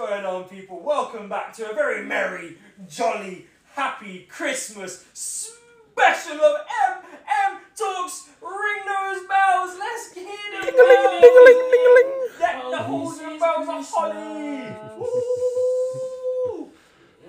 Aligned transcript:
going 0.00 0.24
on, 0.24 0.44
people? 0.44 0.80
Welcome 0.80 1.28
back 1.28 1.52
to 1.56 1.70
a 1.70 1.74
very 1.74 2.02
merry, 2.02 2.56
jolly, 2.88 3.44
happy 3.74 4.26
Christmas 4.30 5.04
special 5.12 6.40
of 6.40 6.56
MM 6.66 7.58
Talks. 7.76 8.30
Ring 8.40 8.86
those 8.86 9.28
bells. 9.28 9.76
Let's 9.78 10.14
hear 10.14 10.24
the 10.62 10.72
bells. 10.72 12.38
Deck 12.38 12.62
the 12.70 12.78
halls 12.78 13.18
with 13.18 13.38
bells 13.38 13.68
of 13.68 13.90
holly. 13.90 15.69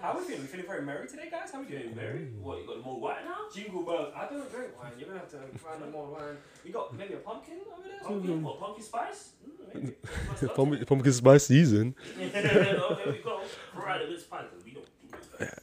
Woo! 0.02 0.08
How 0.08 0.14
are 0.14 0.18
we 0.20 0.24
feeling? 0.26 0.42
We 0.42 0.48
feeling 0.48 0.66
very 0.68 0.82
merry 0.82 1.08
today, 1.08 1.30
guys? 1.30 1.52
How 1.52 1.60
are 1.60 1.62
we 1.64 1.70
doing? 1.70 1.96
Merry? 1.96 2.26
what 2.42 2.60
you 2.62 2.68
got 2.68 2.84
more 2.84 3.00
wine 3.00 3.24
now? 3.26 3.38
Jingle 3.54 3.84
bells. 3.84 4.14
I 4.16 4.26
don't 4.28 4.52
drink 4.52 4.72
wine. 4.82 4.92
You're 4.98 5.08
gonna 5.08 5.20
have 5.20 5.30
to 5.32 5.38
find 5.60 5.82
them 5.82 5.92
more 5.92 6.08
wine. 6.08 6.38
We 6.66 6.72
got 6.72 6.96
maybe 6.98 7.14
a 7.14 7.18
pumpkin 7.18 7.56
over 7.72 7.88
there. 7.88 8.00
Pumpkin, 8.04 8.44
what 8.44 8.60
pumpkin 8.60 8.84
spice? 8.84 9.30
Mm, 9.48 9.74
maybe. 9.74 10.48
Pumpkin, 10.56 10.86
pumpkin 10.86 11.14
spice 11.14 11.46
season. 11.48 11.96
Yeah, 12.20 12.28
there 12.30 12.98
we 13.08 13.20
go. 13.20 13.42
Right, 13.76 14.02
it's 14.02 14.24
spice. 14.24 14.46
'cause 14.52 14.64
We 14.66 14.72
don't 14.72 14.86
do 15.12 15.18
that. 15.40 15.60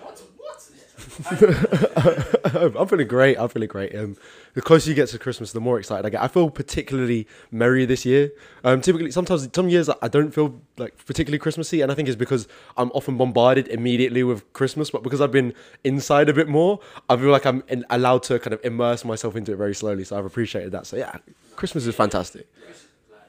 What? 0.00 0.20
What? 0.36 0.70
I'm 2.46 2.88
feeling 2.88 3.06
great. 3.06 3.38
I'm 3.38 3.48
feeling 3.48 3.68
great. 3.68 3.94
Um, 3.94 4.16
the 4.54 4.62
closer 4.62 4.88
you 4.90 4.96
get 4.96 5.08
to 5.10 5.18
Christmas, 5.18 5.52
the 5.52 5.60
more 5.60 5.78
excited 5.78 6.04
I 6.04 6.10
get. 6.10 6.22
I 6.22 6.28
feel 6.28 6.50
particularly 6.50 7.26
merry 7.50 7.84
this 7.84 8.04
year. 8.04 8.32
Um, 8.64 8.80
typically, 8.80 9.10
sometimes 9.10 9.48
some 9.54 9.68
years 9.68 9.88
I 9.88 10.08
don't 10.08 10.32
feel 10.32 10.60
like 10.76 10.96
particularly 11.06 11.38
Christmassy, 11.38 11.80
and 11.80 11.92
I 11.92 11.94
think 11.94 12.08
it's 12.08 12.16
because 12.16 12.48
I'm 12.76 12.90
often 12.90 13.16
bombarded 13.16 13.68
immediately 13.68 14.22
with 14.24 14.52
Christmas. 14.52 14.90
But 14.90 15.02
because 15.02 15.20
I've 15.20 15.32
been 15.32 15.54
inside 15.84 16.28
a 16.28 16.34
bit 16.34 16.48
more, 16.48 16.80
I 17.08 17.16
feel 17.16 17.30
like 17.30 17.46
I'm 17.46 17.62
in, 17.68 17.84
allowed 17.90 18.24
to 18.24 18.38
kind 18.38 18.52
of 18.54 18.60
immerse 18.64 19.04
myself 19.04 19.36
into 19.36 19.52
it 19.52 19.56
very 19.56 19.74
slowly. 19.74 20.04
So 20.04 20.18
I've 20.18 20.24
appreciated 20.26 20.72
that. 20.72 20.86
So 20.86 20.96
yeah, 20.96 21.16
Christmas 21.54 21.86
is 21.86 21.94
fantastic. 21.94 22.48
It's 22.68 22.86
like, 23.10 23.20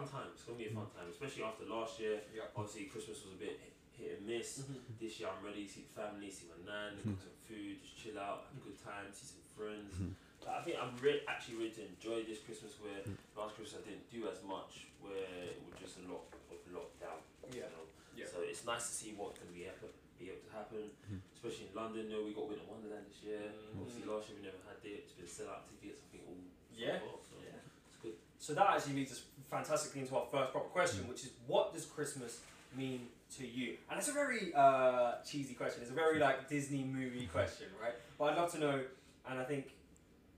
a 0.00 0.04
fun 0.04 0.08
time. 0.08 0.28
It's 0.32 0.42
gonna 0.44 0.58
be 0.58 0.66
a 0.66 0.70
fun 0.70 0.84
time, 0.96 1.10
especially 1.10 1.42
after 1.42 1.64
last 1.64 1.98
year. 1.98 2.20
Obviously, 2.56 2.84
Christmas 2.84 3.18
was 3.24 3.34
a 3.34 3.38
bit 3.38 3.58
hit- 3.98 4.06
hit 4.06 4.18
and 4.18 4.26
miss. 4.28 4.62
This 5.06 5.22
year, 5.22 5.30
I'm 5.30 5.38
ready 5.38 5.62
to 5.62 5.70
see 5.70 5.86
family, 5.94 6.26
see 6.34 6.50
my 6.50 6.58
nan, 6.66 6.98
hmm. 6.98 7.14
cook 7.14 7.30
some 7.30 7.38
food, 7.46 7.78
just 7.78 7.94
chill 7.94 8.18
out, 8.18 8.50
have 8.50 8.58
a 8.58 8.62
good 8.66 8.74
time, 8.82 9.06
see 9.14 9.38
some 9.38 9.46
friends. 9.54 9.94
Hmm. 9.94 10.18
But 10.42 10.58
I 10.58 10.60
think 10.66 10.82
I'm 10.82 10.98
re- 10.98 11.22
actually 11.30 11.62
ready 11.62 11.78
to 11.78 11.86
enjoy 11.86 12.26
this 12.26 12.42
Christmas. 12.42 12.74
Where 12.82 13.06
hmm. 13.06 13.14
last 13.38 13.54
Christmas 13.54 13.78
I 13.78 13.86
didn't 13.86 14.10
do 14.10 14.26
as 14.26 14.42
much, 14.42 14.90
where 14.98 15.30
it 15.46 15.62
was 15.62 15.78
just 15.78 16.02
a 16.02 16.10
lot 16.10 16.26
of 16.26 16.58
lockdown. 16.74 17.22
Yeah. 17.54 17.70
You 17.70 17.70
know? 17.70 17.86
Yeah. 18.18 18.26
So 18.26 18.42
it's 18.42 18.66
nice 18.66 18.90
to 18.90 18.94
see 18.98 19.14
what 19.14 19.38
can 19.38 19.46
be 19.54 19.70
able, 19.70 19.94
be 20.18 20.34
able 20.34 20.42
to 20.42 20.52
happen, 20.58 20.90
especially 21.38 21.70
in 21.70 21.78
London. 21.78 22.10
You 22.10 22.18
know, 22.18 22.22
we 22.26 22.34
got 22.34 22.50
Winter 22.50 22.66
Wonderland 22.66 23.06
this 23.06 23.22
year. 23.22 23.46
Mm. 23.46 23.86
Obviously, 23.86 24.10
last 24.10 24.26
year 24.26 24.42
we 24.42 24.50
never 24.50 24.58
had 24.66 24.82
it. 24.82 25.06
It's 25.06 25.14
been 25.14 25.30
sell 25.30 25.54
out 25.54 25.70
tickets. 25.70 26.02
I 26.02 26.06
think 26.10 26.26
all. 26.26 26.34
Yeah. 26.74 26.98
sold 26.98 27.14
out, 27.14 27.22
So 27.22 27.34
Yeah. 27.46 27.62
It's 27.62 27.98
good. 28.02 28.18
So 28.42 28.58
that 28.58 28.74
actually 28.74 29.06
leads 29.06 29.14
us 29.14 29.22
fantastically 29.46 30.02
into 30.02 30.18
our 30.18 30.26
first 30.26 30.50
proper 30.50 30.66
question, 30.74 31.06
which 31.06 31.22
is 31.22 31.38
what 31.46 31.70
does 31.70 31.86
Christmas 31.86 32.42
mean 32.76 33.08
to 33.38 33.46
you? 33.46 33.76
And 33.90 33.98
it's 33.98 34.08
a 34.08 34.12
very 34.12 34.52
uh, 34.54 35.14
cheesy 35.24 35.54
question. 35.54 35.82
It's 35.82 35.90
a 35.90 35.94
very 35.94 36.18
like 36.18 36.48
Disney 36.48 36.84
movie 36.84 37.26
question, 37.32 37.66
right? 37.82 37.94
But 38.18 38.24
I'd 38.32 38.36
love 38.36 38.52
to 38.52 38.58
know, 38.58 38.80
and 39.28 39.38
I 39.38 39.44
think 39.44 39.72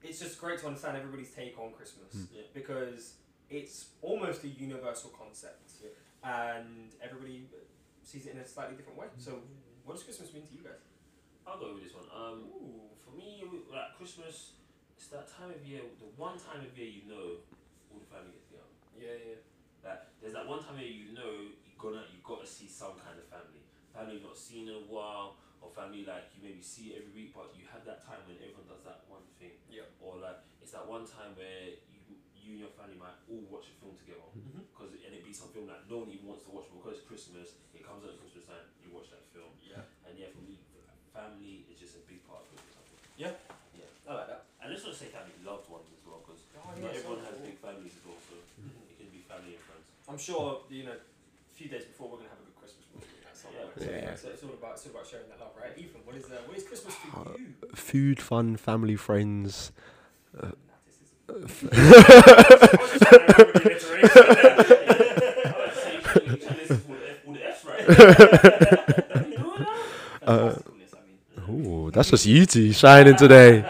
it's 0.03 0.19
just 0.21 0.41
great 0.41 0.59
to 0.61 0.67
understand 0.67 0.97
everybody's 0.97 1.31
take 1.31 1.59
on 1.59 1.73
Christmas 1.73 2.29
Yeah. 2.33 2.43
because 2.55 3.15
it's 3.51 3.87
almost 4.03 4.45
a 4.45 4.49
universal 4.49 5.11
concept, 5.11 5.71
and 6.25 6.91
everybody 7.03 7.47
sees 8.03 8.27
it 8.27 8.35
in 8.35 8.39
a 8.41 8.47
slightly 8.47 8.77
different 8.77 8.99
way. 8.99 9.07
So, 9.19 9.39
what 9.85 9.95
does 9.95 10.05
Christmas 10.05 10.33
mean 10.33 10.47
to 10.47 10.53
you 10.53 10.63
guys? 10.63 10.81
I'll 11.47 11.59
go 11.59 11.75
with 11.75 11.85
this 11.85 11.95
one. 11.95 12.05
Um, 12.15 12.45
Ooh. 12.53 12.93
for 13.05 13.17
me, 13.17 13.43
like 13.73 13.97
Christmas, 13.97 14.53
it's 14.97 15.09
that 15.09 15.29
time 15.29 15.51
of 15.51 15.65
year, 15.67 15.81
the 15.99 16.07
one 16.17 16.37
time 16.39 16.61
of 16.65 16.77
year 16.77 16.89
you 16.89 17.09
know 17.09 17.41
all 17.91 17.99
the 18.01 18.09
family 18.13 18.33
get 18.37 18.45
together. 18.49 18.69
Yeah, 19.01 19.17
yeah. 19.33 19.39
Like, 19.89 20.01
there's 20.21 20.35
that 20.35 20.47
one 20.47 20.61
time 20.61 20.75
of 20.77 20.81
year 20.81 20.93
you 20.93 21.15
know 21.15 21.49
you're 21.65 21.68
gonna, 21.79 22.03
you 22.11 22.19
got 22.27 22.43
to 22.43 22.49
see 22.49 22.67
some 22.69 22.99
kind 22.99 23.17
of 23.17 23.27
family. 23.31 23.63
Family 23.95 24.19
you've 24.21 24.27
not 24.29 24.37
seen 24.37 24.69
in 24.69 24.75
a 24.75 24.87
while, 24.91 25.39
or 25.63 25.71
family 25.75 26.03
like 26.07 26.31
you 26.37 26.43
maybe 26.45 26.63
see 26.63 26.95
every 26.99 27.11
week, 27.15 27.31
but 27.35 27.51
you 27.55 27.65
have 27.71 27.83
that 27.87 28.03
time 28.05 28.23
when 28.27 28.39
everyone 28.39 28.67
does 28.69 28.83
that 28.87 29.07
one 29.11 29.25
thing. 29.39 29.55
Yeah. 29.71 29.87
Or 30.03 30.19
like, 30.23 30.39
it's 30.63 30.75
that 30.75 30.87
one 30.87 31.03
time 31.07 31.35
where 31.35 31.75
you, 31.91 31.99
you 32.39 32.51
and 32.59 32.61
your 32.67 32.75
family 32.79 32.99
might 32.99 33.19
all 33.27 33.43
watch 33.51 33.71
a 33.71 33.75
film 33.83 33.95
together. 33.99 34.27
Mhm. 34.35 34.67
Cause, 34.75 34.95
and 35.03 35.11
it 35.15 35.23
be 35.27 35.35
some 35.35 35.51
film 35.51 35.67
that 35.67 35.87
no 35.91 36.07
one 36.07 36.11
even 36.15 36.31
wants 36.31 36.47
to 36.47 36.51
watch 36.55 36.71
because 36.71 37.03
it's 37.03 37.07
Christmas, 37.07 37.59
it 37.75 37.83
comes 37.83 38.07
out 38.07 38.15
at 38.15 38.19
Christmas 38.23 38.47
time, 38.47 38.67
you 38.79 38.95
watch 38.95 39.11
that 39.11 39.25
film. 39.35 39.51
Yeah. 39.59 39.83
And 40.07 40.15
yeah, 40.15 40.31
for 40.31 40.43
me, 40.47 40.59
family 41.11 41.67
is 41.67 41.79
just 41.83 41.99
a 41.99 42.03
big 42.07 42.23
part 42.29 42.47
of 42.47 42.55
it. 42.55 42.63
Yeah. 43.19 43.35
Yeah. 43.75 43.91
I 44.07 44.15
like 44.15 44.29
that. 44.31 44.43
And 44.63 44.71
let's 44.71 44.87
not 44.87 44.95
say 44.95 45.11
family, 45.11 45.35
loved 45.43 45.67
ones 45.67 45.91
as 45.91 45.99
well, 46.07 46.23
because 46.23 46.47
Oh, 46.55 46.71
not 46.71 46.79
yeah, 46.79 46.99
everyone 47.03 47.23
has 47.27 47.35
cool. 47.35 47.47
big 47.51 47.59
families 47.59 47.95
as 47.99 48.05
well, 48.07 48.21
so 48.23 48.35
it 48.39 48.95
can 48.95 49.11
be 49.11 49.27
family 49.27 49.59
and 49.59 49.65
friends. 49.67 49.87
I'm 50.07 50.19
sure 50.19 50.63
you 50.71 50.87
know. 50.87 50.99
A 51.59 51.61
few 51.61 51.71
days 51.71 51.85
before, 51.87 52.09
we're 52.09 52.17
gonna 52.19 52.29
have 52.29 52.39
a 52.39 52.45
good 52.45 52.55
Christmas 52.57 52.85
movie 52.95 53.07
at 53.27 53.35
Yeah. 53.53 53.59
point. 53.59 53.75
So, 53.75 53.91
Yeah. 53.91 54.15
so 54.15 54.29
it's 54.29 54.43
all 54.45 54.51
about 54.51 54.75
it's 54.77 54.87
all 54.87 54.93
about 54.93 55.07
sharing 55.09 55.29
that 55.29 55.41
love, 55.41 55.51
right? 55.61 55.77
Ethan, 55.77 56.01
what 56.05 56.15
is 56.15 56.25
uh, 56.27 56.37
what 56.47 56.57
is 56.57 56.63
Christmas 56.63 56.95
for 56.95 57.37
you? 57.37 57.47
Food, 57.75 58.21
fun, 58.23 58.57
family, 58.57 58.95
friends. 58.95 59.73
Nah, 60.41 60.51
this 60.87 61.03
is- 61.03 61.13
I 61.29 61.33
was 61.33 62.91
just 62.91 63.03
trying 63.03 63.27
to 63.27 63.35
remember 63.35 63.59
the 63.59 63.65
alliteration 63.75 64.09
there. 64.15 65.55
I 65.59 65.67
was 65.67 65.75
saying, 65.75 65.97
you 65.97 66.09
should 66.09 66.29
listen 66.59 66.79
to 66.79 66.87
all 66.87 66.95
the 66.95 67.11
F- 67.11 67.27
all 67.27 67.35
the 67.35 67.43
Fs 67.51 67.65
right. 67.65 67.83
You 69.27 69.39
know 69.39 69.59
that? 69.59 70.29
Uh, 70.29 70.55
Fantasticness, 70.55 71.51
Ooh, 71.51 71.91
that's 71.91 72.11
just 72.11 72.25
you 72.27 72.47
two 72.47 72.73
shining 72.73 73.17
today. 73.17 73.65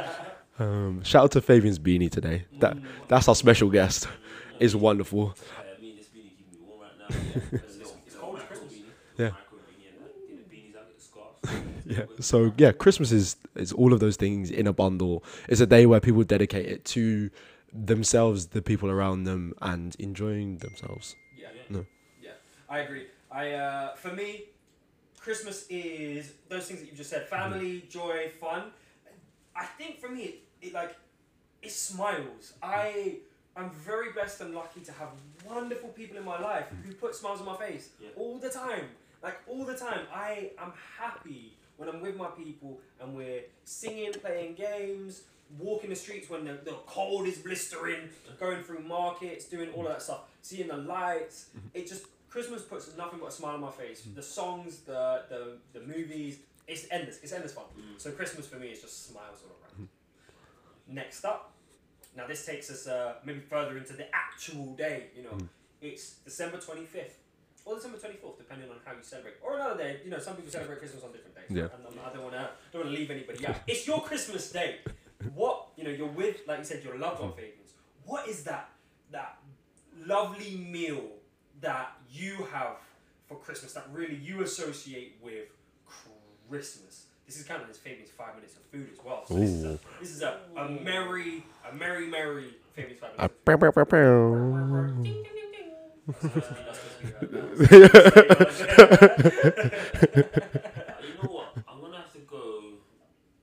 Um, 0.59 1.03
shout 1.05 1.25
out 1.25 1.31
to 1.33 1.41
Fabian's 1.41 1.79
beanie 1.79 2.11
today. 2.11 2.45
That 2.59 2.77
that's 3.09 3.29
our 3.29 3.35
special 3.35 3.71
guest. 3.71 4.09
It's 4.61 4.75
wonderful. 4.75 5.35
scarves. 9.19 9.35
Yeah. 11.87 12.05
So 12.21 12.53
yeah, 12.59 12.73
Christmas 12.73 13.13
is 13.13 13.37
is 13.55 13.73
all 13.73 13.93
of 13.95 14.01
those 14.01 14.17
things 14.17 14.51
in 14.51 14.67
a 14.67 14.73
bundle. 14.73 15.25
It's 15.49 15.61
a 15.61 15.67
day 15.67 15.87
where 15.87 16.01
people 16.01 16.23
dedicate 16.23 16.67
it 16.67 16.85
to 16.97 17.31
themselves, 17.73 18.49
the 18.49 18.61
people 18.63 18.91
around 18.91 19.25
them, 19.25 19.55
and 19.63 19.97
enjoying 19.99 20.59
themselves. 20.59 21.17
Yeah. 21.37 21.49
Yeah. 21.55 21.63
No. 21.71 21.87
Yeah, 22.23 22.31
I 22.69 22.81
agree. 22.81 23.07
I 23.31 23.53
uh, 23.53 23.95
for 23.97 24.13
me, 24.13 24.45
Christmas 25.19 25.67
is 25.71 26.33
those 26.49 26.67
things 26.67 26.81
that 26.81 26.91
you 26.91 26.97
just 26.97 27.11
said: 27.11 27.27
family, 27.29 27.85
joy, 27.89 28.31
fun. 28.41 28.65
I 29.57 29.65
think 29.79 29.99
for 29.99 30.09
me, 30.11 30.23
it, 30.23 30.37
it 30.61 30.73
like 30.75 30.95
it 31.63 31.73
smiles. 31.73 32.53
I 32.63 33.17
I'm 33.57 33.71
very 33.71 34.13
blessed 34.13 34.43
and 34.43 34.55
lucky 34.55 34.81
to 34.81 34.93
have 34.93 35.09
wonderful 35.45 35.89
people 35.89 36.17
in 36.17 36.25
my 36.25 36.39
life 36.41 36.67
who 36.85 36.93
put 36.95 37.15
smiles 37.15 37.41
on 37.41 37.47
my 37.47 37.57
face 37.57 37.89
Yeah. 38.01 38.11
all 38.17 38.39
the 38.39 38.51
time. 38.51 38.89
Like 39.23 39.39
all 39.49 39.65
the 39.65 39.77
time, 39.77 40.07
I 40.15 40.51
am 40.59 40.73
happy 40.99 41.55
when 41.77 41.89
I'm 41.89 42.01
with 42.01 42.17
my 42.17 42.29
people 42.29 42.81
and 43.01 43.17
we're 43.17 43.43
singing, 43.65 44.13
playing 44.13 44.55
games, 44.55 45.23
walking 45.59 45.91
the 45.91 45.97
streets 45.97 46.29
when 46.29 46.45
the, 46.45 46.59
the 46.65 46.77
cold 46.87 47.27
is 47.27 47.39
blistering, 47.39 48.09
going 48.39 48.63
through 48.63 48.81
markets, 48.81 49.47
doing 49.47 49.71
all 49.75 49.87
of 49.87 49.93
that 49.93 50.03
stuff, 50.03 50.21
seeing 50.43 50.69
the 50.69 50.77
lights. 50.77 51.47
It 51.75 51.89
just 51.89 52.07
Christmas 52.29 52.63
puts 52.63 52.95
nothing 52.97 53.19
but 53.21 53.29
a 53.29 53.33
smile 53.33 53.55
on 53.55 53.61
my 53.61 53.71
face. 53.71 54.07
The 54.15 54.23
songs, 54.23 54.81
the 54.81 55.23
the, 55.29 55.57
the 55.73 55.87
movies, 55.87 56.39
it's 56.67 56.87
endless. 56.91 57.19
It's 57.23 57.33
endless 57.33 57.53
fun. 57.53 57.65
Mm. 57.79 57.99
So 57.99 58.11
Christmas 58.11 58.47
for 58.47 58.57
me 58.57 58.69
is 58.69 58.83
just 58.83 59.09
smiles 59.09 59.43
all 59.45 59.57
around. 59.63 59.89
Next 60.87 61.25
up, 61.25 61.53
now 62.17 62.27
this 62.27 62.45
takes 62.45 62.71
us 62.71 62.87
uh, 62.87 63.15
maybe 63.25 63.41
further 63.41 63.77
into 63.79 63.95
the 63.95 64.07
actual 64.15 64.75
day. 64.75 65.07
You 65.17 65.23
know, 65.25 65.39
it's 65.81 66.17
December 66.25 66.59
twenty 66.59 66.85
fifth. 66.85 67.19
Or 67.69 67.75
December 67.77 67.99
twenty 67.99 68.17
fourth, 68.17 68.39
depending 68.39 68.71
on 68.71 68.77
how 68.85 68.93
you 68.93 68.99
celebrate, 69.03 69.35
or 69.43 69.57
another 69.57 69.77
day. 69.77 70.01
You 70.03 70.11
know, 70.11 70.19
some 70.19 70.37
people 70.37 70.51
celebrate 70.51 70.79
Christmas 70.79 71.05
on 71.05 71.13
different 71.13 71.35
days. 71.37 71.45
Yeah. 71.51 71.65
And 71.65 71.85
I'm- 71.85 72.01
I 72.07 72.13
don't 72.15 72.23
want 72.23 72.35
to, 72.35 72.49
don't 72.73 72.85
want 72.85 72.95
to 72.95 72.99
leave 72.99 73.11
anybody 73.11 73.47
out. 73.47 73.57
It's 73.67 73.87
your 73.87 74.01
Christmas 74.03 74.51
day. 74.51 74.77
What 75.35 75.69
you 75.77 75.85
know, 75.85 75.91
you're 75.91 76.09
with, 76.09 76.47
like 76.47 76.59
you 76.61 76.65
said, 76.65 76.83
your 76.83 76.97
loved 76.97 77.21
one, 77.21 77.33
Fabians. 77.33 77.75
What 78.07 78.27
is 78.27 78.45
that 78.45 78.71
that 79.11 79.37
lovely 80.07 80.57
meal 80.57 81.03
that 81.61 81.93
you 82.11 82.37
have 82.53 82.77
for 83.29 83.37
Christmas 83.37 83.75
that 83.75 83.87
really 83.93 84.15
you 84.15 84.43
associate 84.43 85.19
with 85.23 85.49
Christmas? 86.49 87.05
This 87.27 87.39
is 87.39 87.45
kind 87.45 87.61
of 87.61 87.69
this 87.69 87.77
Fabian's 87.77 88.11
five 88.11 88.35
minutes 88.37 88.55
of 88.57 88.63
food 88.63 88.89
as 88.91 89.05
well. 89.05 89.27
So 89.27 89.35
this 89.35 89.51
is 89.51 89.65
a, 89.65 89.69
Ooh. 89.73 89.79
this 90.01 90.11
is 90.11 90.23
a, 90.23 90.41
a 90.57 90.69
merry, 90.71 91.45
a 91.71 91.75
merry, 91.75 92.07
merry 92.07 92.55
Fabian's 92.75 92.99
five 93.01 93.11
minutes. 93.15 93.35
of 93.35 93.45
pew, 93.45 93.59
pew, 93.59 93.85
food. 93.85 95.48
you 96.19 96.25
know 101.21 101.29
what? 101.29 101.53
I'm 101.69 101.81
gonna 101.85 102.01
have 102.01 102.13
to 102.17 102.23
go 102.25 102.81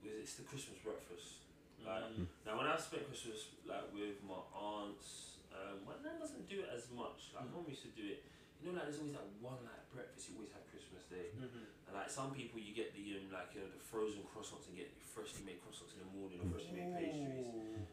it's 0.02 0.34
the 0.34 0.44
Christmas 0.46 0.78
breakfast. 0.82 1.46
Like 1.84 2.10
now, 2.46 2.58
when 2.58 2.66
I 2.66 2.74
spent 2.78 3.06
Christmas 3.06 3.54
like 3.68 3.86
with 3.94 4.18
my 4.26 4.42
aunts, 4.54 5.38
um, 5.54 5.86
my 5.86 5.94
nan 6.02 6.18
doesn't 6.18 6.50
do 6.50 6.62
it 6.66 6.70
as 6.74 6.90
much. 6.94 7.30
Like 7.36 7.46
mum 7.54 7.66
used 7.70 7.86
to 7.86 7.92
do 7.94 8.02
it. 8.06 8.26
You 8.58 8.72
know, 8.72 8.78
like 8.80 8.90
there's 8.90 8.98
always 8.98 9.14
that 9.14 9.28
one 9.38 9.62
like 9.62 9.82
breakfast 9.94 10.26
you 10.32 10.40
always 10.40 10.50
have 10.56 10.66
Christmas 10.72 11.06
Day. 11.06 11.30
Mhm. 11.38 11.70
And 11.86 11.94
like 11.94 12.10
some 12.10 12.34
people, 12.34 12.58
you 12.58 12.74
get 12.74 12.94
the 12.98 13.22
um, 13.22 13.30
like 13.30 13.54
you 13.54 13.62
know 13.62 13.70
the 13.70 13.82
frozen 13.82 14.26
croissants 14.26 14.66
and 14.66 14.74
get 14.74 14.90
freshly 15.06 15.46
made 15.46 15.62
croissants 15.62 15.94
in 15.94 16.02
the 16.02 16.10
morning 16.16 16.42
or 16.42 16.48
freshly 16.50 16.74
made 16.82 16.90
pastries. 16.90 17.46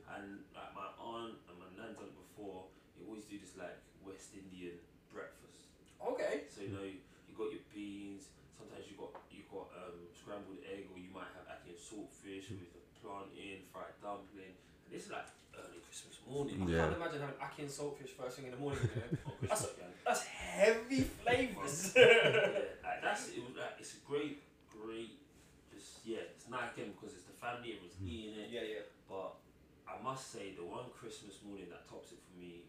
And 0.10 0.48
like 0.56 0.72
my 0.74 0.90
aunt 0.98 1.38
and 1.52 1.56
my 1.60 1.70
nan 1.78 1.94
done 1.94 2.10
it 2.10 2.18
before. 2.18 2.72
They 2.98 3.04
always 3.06 3.25
do 3.28 3.38
this 3.38 3.54
like 3.60 3.78
West 4.24 4.40
Indian 4.40 4.80
breakfast. 5.12 5.68
Okay. 6.00 6.48
So 6.48 6.64
you 6.64 6.72
know 6.72 6.88
you, 6.88 7.36
got 7.36 7.52
your 7.52 7.68
beans. 7.75 8.31
Sometimes 8.56 8.88
you 8.88 8.96
got 8.96 9.12
you 9.28 9.44
got 9.52 9.68
um, 9.75 10.00
scrambled 10.16 10.64
egg, 10.64 10.88
or 10.88 10.96
you 10.96 11.12
might 11.12 11.28
have 11.36 11.44
ackee 11.52 11.75
and 11.75 11.81
saltfish 11.84 12.48
with 12.48 12.72
a 12.72 12.84
plantain, 13.04 13.68
fried 13.68 14.00
dumpling. 14.00 14.56
And 14.88 14.92
this 14.96 15.12
is 15.12 15.12
like 15.12 15.28
early 15.60 15.84
Christmas 15.84 16.24
morning. 16.24 16.64
Yeah. 16.64 16.88
I 16.88 16.96
can't 16.96 17.04
imagine 17.04 17.20
having 17.20 17.42
ackee 17.44 17.68
and 17.68 17.74
saltfish 17.75 18.16
first 18.16 18.40
thing 18.40 18.48
in 18.48 18.56
the 18.56 18.62
morning. 18.64 18.80
You 18.80 18.96
know? 18.96 19.20
Oh, 19.28 19.36
that's, 19.44 19.68
that's 20.08 20.24
heavy 20.24 21.04
flavors. 21.20 21.92
yeah, 22.00 22.80
like 22.80 23.04
that's 23.04 23.36
it 23.36 23.44
was, 23.44 23.60
like, 23.60 23.75
it's 23.75 24.00
a 24.00 24.02
great, 24.08 24.40
great. 24.72 25.20
Just 25.68 26.00
yeah, 26.08 26.31
it's 26.31 26.48
nice 26.48 26.72
again 26.72 26.96
because 26.96 27.12
it's 27.12 27.28
the 27.28 27.36
family. 27.36 27.75
Everyone's 27.75 28.00
was 28.00 28.08
eating 28.08 28.40
it. 28.40 28.48
Yeah, 28.48 28.64
yeah. 28.64 28.88
But 29.04 29.36
I 29.84 30.00
must 30.00 30.31
say 30.31 30.56
the 30.56 30.64
one 30.64 30.88
Christmas 30.96 31.44
morning 31.44 31.68
that 31.75 31.84
tops 31.92 32.16
it 32.16 32.24
for 32.24 32.40
me 32.40 32.62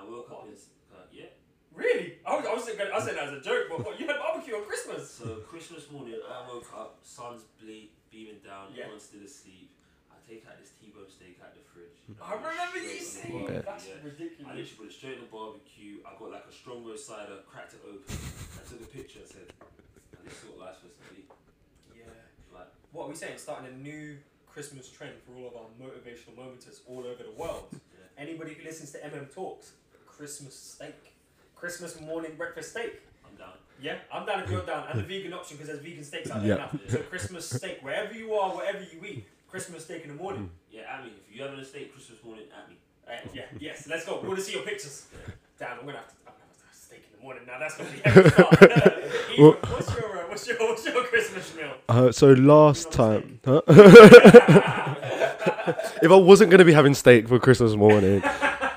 When 0.00 0.14
I 0.14 0.16
woke 0.16 0.30
up, 0.30 0.46
in, 0.48 0.54
uh, 0.94 1.04
yeah. 1.12 1.28
Really? 1.74 2.18
I 2.26 2.34
was, 2.36 2.44
I 2.46 2.52
was 2.54 2.64
gonna, 2.66 2.90
I 2.90 3.00
said 3.00 3.16
that 3.16 3.28
as 3.30 3.34
a 3.38 3.40
joke, 3.40 3.68
but 3.70 3.84
what, 3.84 4.00
you 4.00 4.06
had 4.06 4.16
barbecue 4.18 4.54
on 4.56 4.64
Christmas? 4.64 5.08
So 5.10 5.44
Christmas 5.46 5.90
morning, 5.90 6.18
I 6.18 6.42
woke 6.48 6.66
up, 6.74 6.98
sun's 7.02 7.42
ble- 7.62 7.92
beaming 8.10 8.42
down, 8.44 8.74
Yeah. 8.74 8.90
everyone's 8.90 9.04
still 9.06 9.22
asleep. 9.22 9.70
I 10.10 10.16
take 10.26 10.42
out 10.50 10.58
this 10.58 10.74
T-bone 10.80 11.06
steak 11.06 11.38
out 11.38 11.54
of 11.54 11.62
the 11.62 11.66
fridge. 11.70 11.94
I 12.18 12.34
remember 12.34 12.78
you 12.82 12.98
Straight 12.98 13.30
saying 13.30 13.46
on 13.46 13.62
that's 13.62 13.86
yeah. 13.86 14.02
I 14.02 14.06
ridiculous. 14.08 14.50
literally 14.50 14.74
put 14.78 14.86
it 14.90 14.94
straight 14.98 15.14
in 15.18 15.22
the 15.22 15.30
barbecue. 15.30 16.02
I 16.02 16.10
got 16.18 16.30
like 16.34 16.46
a 16.50 16.54
strong 16.54 16.82
roast 16.82 17.06
cider, 17.06 17.38
cracked 17.46 17.74
it 17.78 17.82
open. 17.86 18.02
I 18.08 18.62
took 18.66 18.80
a 18.82 18.90
picture 18.90 19.22
and 19.22 19.30
said, 19.30 19.46
"And 20.18 20.22
this 20.26 20.34
is 20.42 20.50
what 20.50 20.58
life's 20.66 20.82
supposed 20.82 20.98
to 20.98 21.06
be." 21.14 21.22
Yeah. 21.94 22.10
Like, 22.50 22.66
What 22.90 23.06
are 23.06 23.10
we 23.10 23.18
saying? 23.18 23.38
Starting 23.38 23.70
a 23.70 23.76
new 23.78 24.18
Christmas 24.50 24.90
trend 24.90 25.14
for 25.22 25.38
all 25.38 25.46
of 25.46 25.54
our 25.54 25.70
motivational 25.78 26.34
momenters 26.34 26.82
all 26.90 27.06
over 27.06 27.22
the 27.22 27.34
world. 27.38 27.70
yeah. 27.94 28.10
Anybody 28.18 28.54
who 28.58 28.66
listens 28.66 28.90
to 28.92 28.98
MM 29.06 29.30
Talks, 29.32 29.78
Christmas 30.20 30.54
steak, 30.54 31.14
Christmas 31.56 31.98
morning 31.98 32.32
breakfast 32.36 32.72
steak. 32.72 33.00
I'm 33.26 33.34
down. 33.38 33.54
Yeah, 33.80 33.96
I'm 34.12 34.26
down 34.26 34.40
if 34.42 34.50
you're 34.50 34.66
down, 34.66 34.84
and 34.90 35.00
the 35.00 35.02
vegan 35.02 35.32
option 35.32 35.56
because 35.56 35.68
there's 35.72 35.80
vegan 35.82 36.04
steaks 36.04 36.30
out 36.30 36.42
there 36.42 36.58
Yeah. 36.58 36.68
now. 36.70 36.70
So 36.90 36.98
Christmas 36.98 37.48
steak, 37.48 37.78
wherever 37.80 38.12
you 38.12 38.34
are, 38.34 38.54
whatever 38.54 38.80
you 38.80 39.02
eat, 39.08 39.24
Christmas 39.48 39.84
steak 39.84 40.02
in 40.02 40.08
the 40.08 40.14
morning. 40.22 40.50
Yeah, 40.70 40.82
at 40.94 41.04
me. 41.04 41.12
If 41.26 41.34
you're 41.34 41.46
having 41.48 41.58
a 41.58 41.64
steak 41.64 41.94
Christmas 41.94 42.22
morning, 42.22 42.44
at 42.54 42.68
me. 42.68 42.76
Uh, 43.08 43.12
yeah, 43.32 43.44
yes, 43.58 43.86
let's 43.88 44.04
go. 44.04 44.20
We 44.20 44.28
want 44.28 44.40
to 44.40 44.44
see 44.44 44.52
your 44.52 44.62
pictures. 44.62 45.06
Damn, 45.58 45.78
I'm 45.78 45.86
gonna 45.86 45.96
have 45.96 46.08
to. 46.08 46.14
I'm 46.26 46.34
gonna 46.34 46.44
have 46.50 46.58
to 46.58 46.66
have 46.66 46.74
steak 46.76 47.02
in 47.10 47.16
the 47.16 47.22
morning 47.24 47.44
now. 47.46 47.58
That's 47.58 47.76
gonna 47.78 47.88
be 47.90 48.00
heavy 48.04 48.20
Well- 49.42 49.56
what's 49.72 49.96
your 49.96 50.18
uh, 50.18 50.28
what's 50.28 50.46
your 50.46 50.58
what's 50.58 50.84
your 50.84 51.02
Christmas 51.04 51.56
meal? 51.56 51.72
Uh, 51.88 52.12
so 52.12 52.34
last 52.34 52.92
time, 52.92 53.40
huh? 53.46 53.62
if 56.02 56.10
I 56.10 56.16
wasn't 56.16 56.50
gonna 56.50 56.66
be 56.66 56.74
having 56.74 56.92
steak 56.92 57.26
for 57.26 57.38
Christmas 57.38 57.74
morning, 57.74 58.20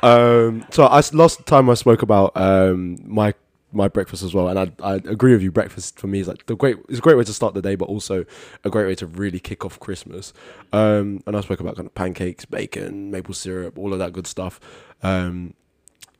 um, 0.03 0.65
so 0.69 0.85
I 0.85 1.01
last 1.13 1.45
time 1.45 1.69
I 1.69 1.73
spoke 1.75 2.01
about 2.01 2.35
um 2.35 2.97
my 3.05 3.33
my 3.71 3.87
breakfast 3.87 4.21
as 4.21 4.33
well, 4.33 4.47
and 4.49 4.59
I 4.59 4.71
I 4.83 4.95
agree 4.95 5.31
with 5.33 5.41
you. 5.41 5.51
Breakfast 5.51 5.99
for 5.99 6.07
me 6.07 6.19
is 6.19 6.27
like 6.27 6.45
the 6.45 6.55
great. 6.55 6.77
It's 6.89 6.99
a 6.99 7.01
great 7.01 7.17
way 7.17 7.23
to 7.23 7.33
start 7.33 7.53
the 7.53 7.61
day, 7.61 7.75
but 7.75 7.85
also 7.85 8.25
a 8.63 8.69
great 8.69 8.85
way 8.85 8.95
to 8.95 9.07
really 9.07 9.39
kick 9.39 9.65
off 9.65 9.79
Christmas. 9.79 10.33
Um, 10.71 11.23
and 11.25 11.35
I 11.35 11.41
spoke 11.41 11.59
about 11.59 11.75
kind 11.77 11.87
of 11.87 11.95
pancakes, 11.95 12.45
bacon, 12.45 13.11
maple 13.11 13.33
syrup, 13.33 13.77
all 13.77 13.93
of 13.93 13.99
that 13.99 14.13
good 14.13 14.27
stuff. 14.27 14.59
Um, 15.01 15.53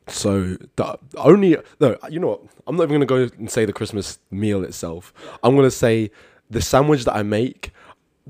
so 0.07 0.57
the 0.75 0.97
only 1.17 1.57
no, 1.79 1.97
you 2.09 2.19
know 2.19 2.27
what? 2.27 2.41
I'm 2.67 2.75
not 2.75 2.83
even 2.83 2.95
gonna 3.01 3.05
go 3.05 3.29
and 3.37 3.51
say 3.51 3.65
the 3.65 3.73
Christmas 3.73 4.19
meal 4.31 4.63
itself. 4.63 5.13
I'm 5.43 5.55
gonna 5.55 5.71
say 5.71 6.11
the 6.49 6.61
sandwich 6.61 7.05
that 7.05 7.15
I 7.15 7.23
make. 7.23 7.71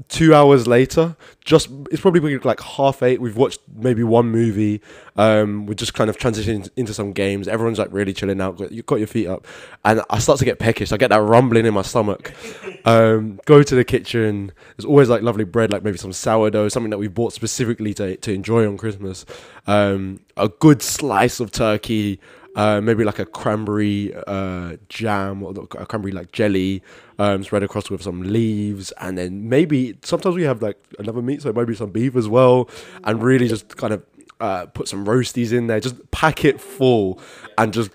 Two 0.07 0.33
hours 0.33 0.65
later, 0.65 1.15
just 1.45 1.69
it's 1.91 2.01
probably 2.01 2.39
like 2.39 2.59
half 2.61 3.03
eight. 3.03 3.21
We've 3.21 3.37
watched 3.37 3.59
maybe 3.75 4.03
one 4.03 4.25
movie. 4.31 4.81
Um, 5.17 5.67
we're 5.67 5.75
just 5.75 5.93
kind 5.93 6.09
of 6.09 6.17
transitioning 6.17 6.67
into 6.75 6.95
some 6.95 7.13
games. 7.13 7.47
Everyone's 7.47 7.77
like 7.77 7.89
really 7.91 8.11
chilling 8.11 8.41
out. 8.41 8.59
You've 8.71 8.87
got 8.87 8.95
your 8.95 9.05
feet 9.05 9.27
up, 9.27 9.45
and 9.85 10.01
I 10.09 10.17
start 10.17 10.39
to 10.39 10.45
get 10.45 10.57
peckish. 10.57 10.91
I 10.91 10.97
get 10.97 11.09
that 11.09 11.21
rumbling 11.21 11.67
in 11.67 11.73
my 11.73 11.83
stomach. 11.83 12.33
Um, 12.85 13.39
go 13.45 13.63
to 13.63 13.75
the 13.75 13.85
kitchen. 13.85 14.51
There's 14.75 14.83
always 14.83 15.07
like 15.07 15.21
lovely 15.21 15.45
bread, 15.45 15.71
like 15.71 15.83
maybe 15.83 15.97
some 15.97 16.11
sourdough, 16.11 16.67
something 16.67 16.89
that 16.89 16.97
we 16.97 17.07
bought 17.07 17.31
specifically 17.31 17.93
to 17.93 18.17
to 18.17 18.33
enjoy 18.33 18.67
on 18.67 18.75
Christmas. 18.75 19.25
Um, 19.67 20.19
a 20.35 20.49
good 20.49 20.81
slice 20.81 21.39
of 21.39 21.53
turkey, 21.53 22.19
uh, 22.55 22.81
maybe 22.81 23.03
like 23.03 23.19
a 23.19 23.25
cranberry 23.25 24.13
uh, 24.27 24.77
jam 24.89 25.43
or 25.43 25.53
a 25.77 25.85
cranberry 25.85 26.11
like 26.11 26.31
jelly, 26.31 26.83
um, 27.19 27.43
spread 27.43 27.63
across 27.63 27.89
with 27.89 28.01
some 28.01 28.21
leaves, 28.21 28.91
and 28.99 29.17
then 29.17 29.49
maybe 29.49 29.97
sometimes 30.03 30.35
we 30.35 30.43
have 30.43 30.61
like 30.61 30.77
another 30.99 31.21
meat, 31.21 31.41
so 31.41 31.51
maybe 31.53 31.75
some 31.75 31.91
beef 31.91 32.15
as 32.15 32.27
well, 32.27 32.69
and 33.03 33.23
really 33.23 33.47
just 33.47 33.75
kind 33.77 33.93
of 33.93 34.03
uh, 34.39 34.65
put 34.67 34.87
some 34.87 35.05
roasties 35.05 35.51
in 35.53 35.67
there, 35.67 35.79
just 35.79 35.95
pack 36.11 36.43
it 36.45 36.59
full, 36.59 37.19
and 37.57 37.73
just 37.73 37.91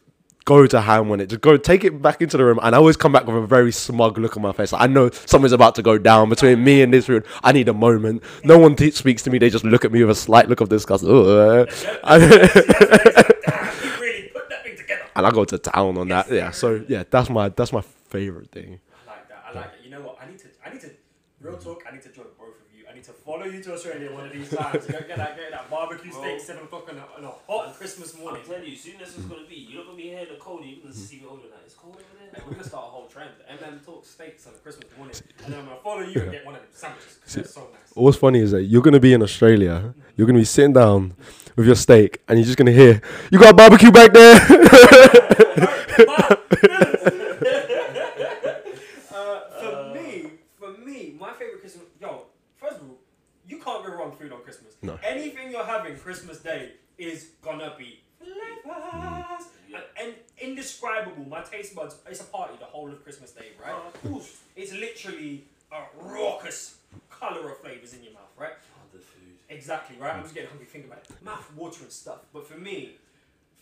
go 0.49 0.67
to 0.67 0.81
ham 0.81 1.11
on 1.11 1.21
it. 1.21 1.27
Just 1.29 1.43
go 1.43 1.59
take 1.59 1.85
it 1.85 2.01
back 2.01 2.23
into 2.23 2.39
the 2.39 2.45
room, 2.45 2.59
and 2.63 2.75
I 2.75 2.79
always 2.79 2.97
come 2.97 3.13
back 3.13 3.27
with 3.27 3.37
a 3.37 3.47
very 3.47 3.71
smug 3.71 4.17
look 4.17 4.35
on 4.35 4.43
my 4.43 4.53
face. 4.53 4.73
Like, 4.73 4.81
I 4.81 4.87
know 4.87 5.11
something's 5.11 5.53
about 5.53 5.75
to 5.75 5.83
go 5.83 5.99
down 5.99 6.31
between 6.31 6.65
me 6.65 6.81
and 6.81 6.93
this 6.93 7.05
food. 7.05 7.27
I 7.45 7.53
need 7.53 7.69
a 7.69 7.75
moment. 7.75 8.23
No 8.45 8.59
one 8.59 8.75
speaks 8.93 9.21
to 9.23 9.31
me. 9.31 9.37
They 9.39 9.51
just 9.51 9.65
look 9.65 9.85
at 9.85 9.93
me 9.93 10.03
with 10.03 10.17
a 10.17 10.19
slight 10.19 10.49
look 10.49 10.63
of 10.63 10.71
disgust. 10.71 11.05
Ugh. 11.07 11.69
Damn, 12.09 12.23
you 12.23 14.01
really 14.01 14.31
put 14.33 14.49
that 14.49 14.65
thing 14.65 14.77
together. 14.79 15.05
And 15.19 15.27
I 15.27 15.31
go 15.31 15.45
to 15.45 15.59
town 15.59 15.99
on 15.99 16.09
that. 16.09 16.31
Yeah, 16.31 16.53
so 16.53 16.85
yeah, 16.89 17.03
that's 17.11 17.29
my 17.29 17.49
that's 17.51 17.73
my 17.73 17.81
favorite 17.81 18.51
thing. 18.53 18.79
I 19.07 19.11
like 19.11 19.29
that. 19.29 19.45
I 19.49 19.53
like 19.53 19.67
it. 19.79 19.85
You 19.85 19.91
know 19.91 20.01
what? 20.01 20.19
I 20.23 20.31
need 20.31 20.39
to. 20.39 20.47
I 20.65 20.71
need 20.73 20.81
to. 20.83 20.91
Real 21.41 21.59
talk. 21.59 21.83
I 21.89 21.93
need 21.93 22.03
to 22.03 22.09
join 22.11 22.27
both 22.39 22.55
of 22.55 22.67
you. 22.77 22.85
I 22.91 22.95
need 22.95 23.05
to 23.05 23.13
follow 23.13 23.45
you 23.45 23.63
to 23.63 23.75
Australia 23.75 24.13
one 24.13 24.27
of 24.27 24.33
these 24.33 24.49
times. 24.51 24.87
Go 24.87 24.99
get 24.99 25.17
that, 25.17 25.37
get 25.37 25.51
that 25.53 25.71
barbecue 25.71 26.11
Bro. 26.11 26.21
steak 26.21 26.41
seven 26.41 26.65
o'clock 26.65 26.89
on 26.91 26.99
a, 26.99 27.05
on 27.17 27.25
a 27.25 27.33
hot 27.53 27.75
Christmas 27.77 28.17
morning. 28.17 28.43
I'm 28.43 28.49
morning. 28.49 28.65
telling 28.65 28.71
you, 28.71 28.77
soon 28.77 29.01
as 29.01 29.09
it's 29.17 29.27
gonna 29.27 29.47
be, 29.49 29.55
you're 29.57 29.79
not 29.79 29.87
gonna 29.87 29.97
be 29.97 30.03
here 30.05 30.21
in 30.21 30.29
the 30.29 30.41
cold. 30.41 30.65
You're 30.65 30.81
gonna 30.83 30.95
see 30.95 31.17
me 31.19 31.27
over 31.31 31.43
there. 31.43 31.59
It's 31.65 31.75
cold 31.75 31.95
over 31.97 32.05
Mate, 32.21 32.33
there. 32.33 32.43
we're 32.47 32.53
gonna 32.55 32.65
start 32.65 32.87
a 32.87 32.91
whole 32.91 33.07
trend. 33.07 33.31
MM 33.51 33.85
talk 33.85 34.05
steaks 34.07 34.47
on 34.47 34.55
a 34.55 34.59
Christmas 34.59 34.87
morning, 34.97 35.15
and 35.45 35.53
then 35.53 35.61
I'm 35.61 35.67
gonna 35.67 35.81
follow 35.83 36.03
you 36.03 36.21
and 36.23 36.31
get 36.33 36.45
one 36.47 36.55
of 36.57 36.61
them 36.63 36.71
sandwiches 36.73 37.15
because 37.17 37.35
they're 37.35 37.45
so 37.45 37.61
nice. 37.73 37.91
What's 37.95 38.19
funny 38.19 38.41
is 38.41 38.51
that 38.53 38.63
you're 38.63 38.83
gonna 38.83 39.01
be 39.01 39.13
in 39.13 39.23
Australia. 39.23 39.95
You're 40.17 40.27
gonna 40.27 40.39
be 40.41 40.45
sitting 40.45 40.73
down 40.73 41.15
with 41.59 41.67
your 41.67 41.75
steak, 41.77 42.23
and 42.29 42.39
you're 42.39 42.47
just 42.47 42.57
gonna 42.57 42.71
hear, 42.71 43.03
"You 43.31 43.39
got 43.41 43.57
barbecue 43.57 43.91
back 43.91 44.13
there." 44.13 44.37
uh, 49.13 49.41
for 49.61 49.93
me, 49.93 50.31
for 50.59 50.71
me, 50.79 51.17
my 51.19 51.33
favorite 51.33 51.61
Christmas. 51.61 51.87
Yo, 52.01 52.27
first 52.57 52.77
of 52.77 52.83
all, 52.89 52.99
you 53.49 53.59
can't 53.59 53.85
go 53.85 53.93
wrong 53.93 54.13
food 54.17 54.33
on 54.33 54.41
Christmas. 54.43 54.75
No. 54.83 54.99
Anything 55.05 55.51
you're 55.51 55.65
having 55.65 55.97
Christmas 55.99 56.39
Day 56.39 56.75
is 56.97 57.31
gonna 57.43 57.75
be 57.77 58.01
flavors 58.21 59.49
Yeah. 59.69 59.81
and, 59.99 60.09
and 60.09 60.15
indescribable. 60.41 61.25
My 61.29 61.43
taste 61.43 61.75
buds. 61.75 61.97
It's 62.09 62.21
a 62.21 62.25
party 62.25 62.55
the 62.61 62.67
whole 62.67 62.89
of 62.91 63.03
Christmas 63.03 63.33
Day, 63.33 63.49
right? 63.61 63.75
Oh, 64.07 64.17
of. 64.17 64.31
It's 64.55 64.73
literally 64.73 65.45
a 65.73 65.83
raucous 66.01 66.77
color 67.11 67.51
of 67.51 67.59
flavors 67.59 67.95
in 67.95 68.05
your 68.05 68.13
mouth, 68.13 68.31
right? 68.39 68.53
The 69.49 69.55
food. 69.55 69.59
Exactly, 69.59 69.97
right? 69.99 70.15
I'm 70.15 70.23
just 70.23 70.35
getting 70.35 70.51
hungry 70.51 70.67
thinking 70.67 70.91
about 70.91 71.05
it. 71.05 71.23
Mouth 71.25 71.51
watering 71.57 71.91
stuff. 71.91 72.19
But 72.33 72.47
for 72.47 72.59
me, 72.59 72.97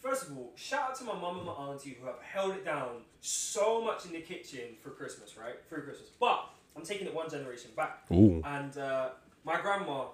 first 0.00 0.24
of 0.28 0.36
all, 0.36 0.52
shout 0.56 0.90
out 0.90 0.94
to 0.96 1.04
my 1.04 1.14
mum 1.18 1.38
and 1.38 1.46
my 1.46 1.52
auntie 1.52 1.96
who 2.00 2.06
have 2.06 2.20
held 2.22 2.52
it 2.54 2.64
down 2.64 3.02
so 3.20 3.82
much 3.82 4.04
in 4.06 4.12
the 4.12 4.20
kitchen 4.20 4.76
for 4.82 4.90
Christmas, 4.90 5.36
right? 5.36 5.54
Through 5.68 5.82
Christmas. 5.82 6.08
But 6.20 6.48
I'm 6.76 6.82
taking 6.84 7.06
it 7.06 7.14
one 7.14 7.30
generation 7.30 7.70
back. 7.76 8.04
Ooh. 8.12 8.42
And 8.44 8.76
uh, 8.76 9.10
my 9.44 9.60
grandma, 9.60 10.06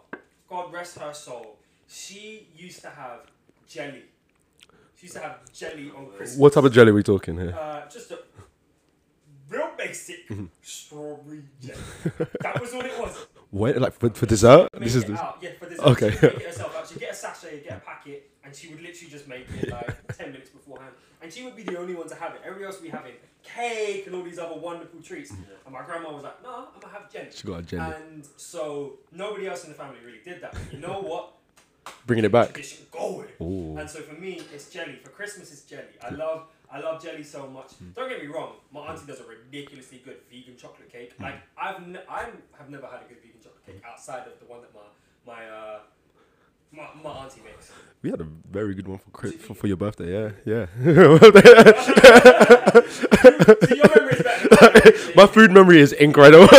God 0.48 0.72
rest 0.72 0.98
her 0.98 1.12
soul, 1.12 1.56
she 1.88 2.46
used 2.56 2.80
to 2.82 2.88
have 2.90 3.20
jelly. 3.68 4.04
She 4.96 5.06
used 5.06 5.16
to 5.16 5.22
have 5.22 5.38
jelly 5.52 5.90
on 5.96 6.06
Christmas. 6.06 6.38
What 6.38 6.52
type 6.52 6.64
of 6.64 6.72
jelly 6.72 6.90
are 6.90 6.94
we 6.94 7.02
talking 7.02 7.36
here? 7.36 7.54
Uh, 7.58 7.88
just 7.90 8.10
a 8.12 8.18
real 9.48 9.70
basic 9.76 10.28
Mm-hmm. 10.28 10.46
strawberry 10.62 11.42
jelly. 11.60 11.78
that 12.40 12.60
was 12.60 12.72
all 12.72 12.80
it 12.82 12.98
was. 12.98 13.26
Wait, 13.52 13.78
like 13.80 13.92
for, 13.92 14.08
for 14.10 14.26
dessert? 14.26 14.68
Make 14.72 14.82
This 14.84 14.94
is 14.94 15.04
the, 15.04 15.12
out. 15.14 15.38
Yeah, 15.42 15.50
for 15.58 15.68
dessert. 15.68 15.86
Okay. 15.86 16.10
She 16.10 16.26
make 16.26 16.34
it 16.36 16.42
herself 16.46 16.74
out. 16.76 16.88
She'd 16.88 16.98
get 17.00 17.12
a 17.12 17.14
sachet, 17.14 17.62
get 17.62 17.76
a 17.76 17.80
packet, 17.80 18.30
and 18.44 18.54
she 18.54 18.68
would 18.68 18.80
literally 18.82 19.10
just 19.10 19.28
make 19.28 19.46
it 19.60 19.70
like 19.70 20.16
10 20.16 20.32
minutes 20.32 20.50
beforehand. 20.50 20.94
And 21.20 21.32
she 21.32 21.44
would 21.44 21.54
be 21.54 21.62
the 21.62 21.78
only 21.78 21.94
one 21.94 22.08
to 22.08 22.14
have 22.14 22.34
it. 22.34 22.40
Everybody 22.44 22.64
else 22.64 22.76
would 22.76 22.84
be 22.84 22.88
having 22.90 23.12
cake 23.42 24.06
and 24.06 24.14
all 24.16 24.22
these 24.22 24.38
other 24.38 24.58
wonderful 24.58 25.00
treats. 25.02 25.30
And 25.30 25.72
my 25.72 25.82
grandma 25.84 26.12
was 26.12 26.22
like, 26.24 26.42
no, 26.42 26.50
I'm 26.50 26.64
going 26.70 26.80
to 26.80 26.88
have 26.88 27.12
jelly. 27.12 27.28
she 27.32 27.46
got 27.46 27.60
a 27.60 27.62
jelly. 27.62 27.94
And 27.94 28.26
so 28.36 28.94
nobody 29.12 29.46
else 29.46 29.64
in 29.64 29.70
the 29.70 29.76
family 29.76 29.98
really 30.04 30.20
did 30.24 30.40
that. 30.42 30.52
But 30.52 30.72
you 30.72 30.78
know 30.80 31.00
what? 31.00 31.34
Bringing 32.06 32.24
it 32.24 32.32
back. 32.32 32.52
Tradition, 32.52 32.86
go 32.90 33.18
with 33.18 33.28
it. 33.28 33.42
Ooh. 33.42 33.76
And 33.76 33.88
so 33.90 34.00
for 34.00 34.14
me, 34.14 34.40
it's 34.54 34.70
jelly. 34.70 34.98
For 35.02 35.10
Christmas, 35.10 35.52
it's 35.52 35.62
jelly. 35.62 35.82
I 36.02 36.10
love, 36.10 36.46
I 36.72 36.80
love 36.80 37.02
jelly 37.02 37.22
so 37.22 37.46
much. 37.48 37.72
Don't 37.94 38.08
get 38.08 38.20
me 38.22 38.28
wrong. 38.28 38.54
My 38.72 38.80
auntie 38.80 39.06
does 39.06 39.20
a 39.20 39.24
ridiculously 39.24 39.98
good 40.04 40.16
vegan 40.30 40.56
chocolate 40.56 40.90
cake. 40.90 41.12
Like 41.20 41.34
I've, 41.56 41.86
ne- 41.86 42.00
I 42.08 42.26
have 42.58 42.70
never 42.70 42.86
had 42.86 43.02
a 43.02 43.04
good 43.08 43.18
vegan 43.22 43.40
chocolate 43.42 43.64
cake 43.66 43.82
outside 43.86 44.26
of 44.26 44.38
the 44.40 44.46
one 44.46 44.62
that 44.62 44.72
my, 44.74 44.80
my, 45.26 45.46
uh, 45.48 45.80
my, 46.72 46.88
my 47.04 47.10
auntie 47.24 47.42
makes. 47.44 47.70
We 48.00 48.10
had 48.10 48.20
a 48.22 48.26
very 48.50 48.74
good 48.74 48.88
one 48.88 48.98
for 48.98 49.10
Chris, 49.10 49.34
for, 49.34 49.54
for 49.54 49.66
your 49.66 49.76
birthday. 49.76 50.10
Yeah, 50.12 50.30
yeah. 50.46 50.66
so 50.82 50.92
your 53.74 53.88
memory 53.94 54.14
is 54.14 54.22
better. 54.22 54.48
Than 54.48 54.94
mine. 54.94 55.12
my 55.14 55.26
food 55.26 55.52
memory 55.52 55.80
is 55.80 55.92
incredible. 55.92 56.48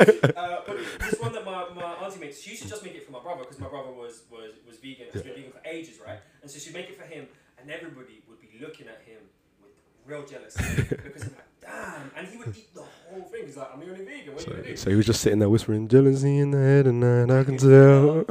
Uh, 0.00 0.62
but 0.66 0.78
this 1.00 1.20
one 1.20 1.32
that 1.32 1.44
my, 1.44 1.66
my 1.74 1.82
auntie 2.02 2.18
makes, 2.20 2.40
she 2.40 2.50
used 2.52 2.62
to 2.62 2.68
just 2.68 2.82
make 2.82 2.94
it 2.94 3.04
for 3.04 3.12
my 3.12 3.20
brother 3.20 3.40
because 3.40 3.58
my 3.58 3.68
brother 3.68 3.90
was, 3.92 4.22
was, 4.30 4.52
was 4.66 4.78
vegan. 4.78 5.06
He's 5.12 5.20
been 5.22 5.34
vegan 5.34 5.52
for 5.52 5.60
ages, 5.66 5.98
right? 6.04 6.18
And 6.40 6.50
so 6.50 6.58
she'd 6.58 6.72
make 6.72 6.88
it 6.88 6.96
for 6.96 7.04
him, 7.04 7.26
and 7.60 7.70
everybody 7.70 8.22
would 8.28 8.40
be 8.40 8.48
looking 8.60 8.88
at 8.88 9.02
him 9.04 9.20
with 9.60 9.72
real 10.10 10.24
jealous 10.26 10.56
because 10.76 11.22
I'm 11.22 11.30
like, 11.30 11.60
damn, 11.60 12.10
and 12.16 12.26
he 12.28 12.36
would 12.38 12.56
eat 12.56 12.74
the 12.74 12.82
whole 12.82 13.22
thing. 13.22 13.46
He's 13.46 13.56
like, 13.56 13.68
I'm 13.72 13.80
the 13.80 13.86
only 13.92 14.04
vegan. 14.04 14.34
What 14.34 14.42
are 14.42 14.44
So, 14.44 14.50
you 14.50 14.56
gonna 14.56 14.68
do? 14.68 14.76
so 14.76 14.90
he 14.90 14.96
was 14.96 15.06
just 15.06 15.20
sitting 15.20 15.38
there 15.38 15.48
whispering, 15.48 15.88
jealousy 15.88 16.38
in 16.38 16.50
the 16.50 16.58
head 16.58 16.86
and 16.86 17.00
night, 17.00 17.30
I 17.40 17.44
can 17.44 17.56
tell. 17.68 18.24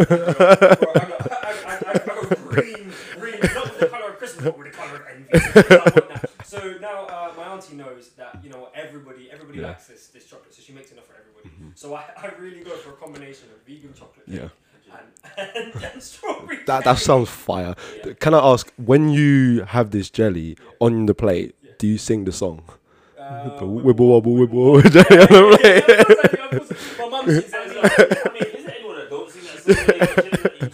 Green, 2.49 2.91
green, 3.19 3.39
not 3.53 3.65
with 3.65 3.79
the 3.79 3.87
colour 3.89 4.09
of 4.09 4.17
Christmas, 4.17 4.45
but 4.45 4.57
with 4.57 4.71
the 4.71 4.77
colour 4.77 4.95
of 4.95 5.01
envy. 5.13 5.39
So, 5.39 5.69
I 5.69 5.75
want 5.75 6.09
that. 6.09 6.29
So 6.45 6.77
now 6.81 7.05
uh, 7.05 7.33
my 7.37 7.43
auntie 7.43 7.75
knows 7.75 8.09
that 8.17 8.39
you 8.43 8.49
know 8.49 8.69
everybody, 8.75 9.29
everybody 9.31 9.59
Yeah. 9.59 9.67
likes 9.67 9.87
this, 9.87 10.07
this 10.07 10.25
chocolate, 10.25 10.53
so 10.53 10.61
she 10.61 10.73
makes 10.73 10.91
enough 10.91 11.05
for 11.05 11.13
everybody. 11.13 11.49
So 11.75 11.93
I, 11.95 12.03
I 12.17 12.31
really 12.39 12.61
go 12.63 12.75
for 12.77 12.89
a 12.91 12.93
combination 12.93 13.47
of 13.55 13.61
vegan 13.65 13.93
chocolate 13.93 14.25
Yeah. 14.27 14.49
and, 15.37 15.49
and, 15.75 15.83
and 15.93 16.03
strawberry. 16.03 16.63
That 16.65 16.83
that 16.85 16.97
sounds 16.99 17.29
fire. 17.29 17.75
Yeah. 18.05 18.13
Can 18.13 18.33
I 18.33 18.39
ask, 18.39 18.71
when 18.77 19.09
you 19.09 19.63
have 19.63 19.91
this 19.91 20.09
jelly 20.09 20.57
on 20.79 21.05
the 21.05 21.13
plate, 21.13 21.55
do 21.79 21.87
you 21.87 21.97
sing 21.97 22.25
the 22.25 22.31
song? 22.31 22.61
Uh, 23.17 23.43
The 23.57 23.65
wibble 23.85 24.09
wobble 24.09 24.35
wibble 24.35 24.83
Yeah, 24.83 24.89
jelly 24.89 25.17
on 25.19 25.27
the 25.31 25.57
yeah, 25.63 25.81
plate. 25.81 25.83
yeah, 25.87 25.95
of 26.01 26.07
course 26.07 26.19
I 26.23 26.27
do, 26.27 26.41
of 26.43 26.49
course. 26.67 26.71
My 26.99 27.07
mum 27.09 27.25
sings 27.25 27.51
that 27.51 27.67
as. 27.67 27.71
I 28.27 28.33
mean, 28.33 28.43
is 28.43 28.65
there 28.65 28.75
anyone 28.77 28.95
that 28.97 29.09
don't 29.09 29.29
sing 29.31 29.43
that 29.49 29.57
song? 29.63 29.75
when 29.75 29.85
they 29.87 29.99
got 29.99 30.15
chilling 30.15 30.45
at 30.61 30.73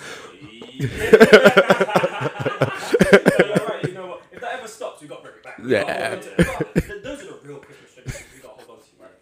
So 2.86 3.46
you're 3.46 3.66
right, 3.66 3.84
you 3.88 3.94
know 3.94 4.08
what? 4.08 4.20
If 4.32 4.40
that 4.42 4.52
ever 4.60 4.68
stops, 4.68 5.02
we 5.02 5.08
got 5.08 5.18
to 5.18 5.30
bring 5.30 5.36
it 5.38 5.44
back. 5.44 5.58
We 5.60 5.70
gotta 5.70 5.86
Yeah. 5.86 6.10
hold 6.10 6.18
on 6.18 6.24
to 6.26 6.30
it. 6.30 6.38
But 6.38 6.48
uh, 6.50 6.94
uh, 6.94 7.02
Those 7.04 7.20
are 7.22 7.28
the 7.28 7.38
real 7.48 7.60
Christmas 7.60 7.92
traditions 7.94 8.30
we 8.34 8.40
got 8.42 8.58
to 8.60 8.66
hold 8.66 8.80
on 8.80 8.84
to, 8.86 8.92
right? 9.02 9.18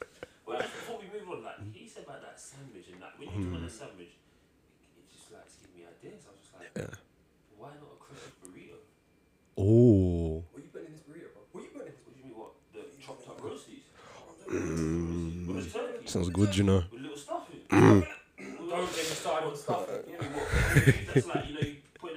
Well, 0.45 0.57
just 0.59 0.73
before 0.73 0.97
we 1.03 1.07
move 1.11 1.27
on, 1.29 1.43
like 1.43 1.59
he 1.73 1.87
said 1.87 2.03
about 2.07 2.21
that 2.23 2.39
sandwich 2.39 2.87
and 2.91 3.01
that 3.03 3.13
when 3.19 3.27
you're 3.27 3.43
doing 3.43 3.63
a 3.63 3.67
hmm. 3.67 3.79
sandwich, 3.83 4.13
it 4.95 5.05
just 5.11 5.27
like 5.35 5.43
gave 5.59 5.71
me 5.75 5.83
ideas. 5.83 6.23
I 6.27 6.31
was 6.31 6.39
just 6.39 6.53
like, 6.55 6.71
Yeah. 6.79 6.95
why 7.59 7.75
not 7.75 7.91
a 7.91 7.99
Christmas 7.99 8.31
burrito? 8.39 8.79
Oh. 9.59 10.43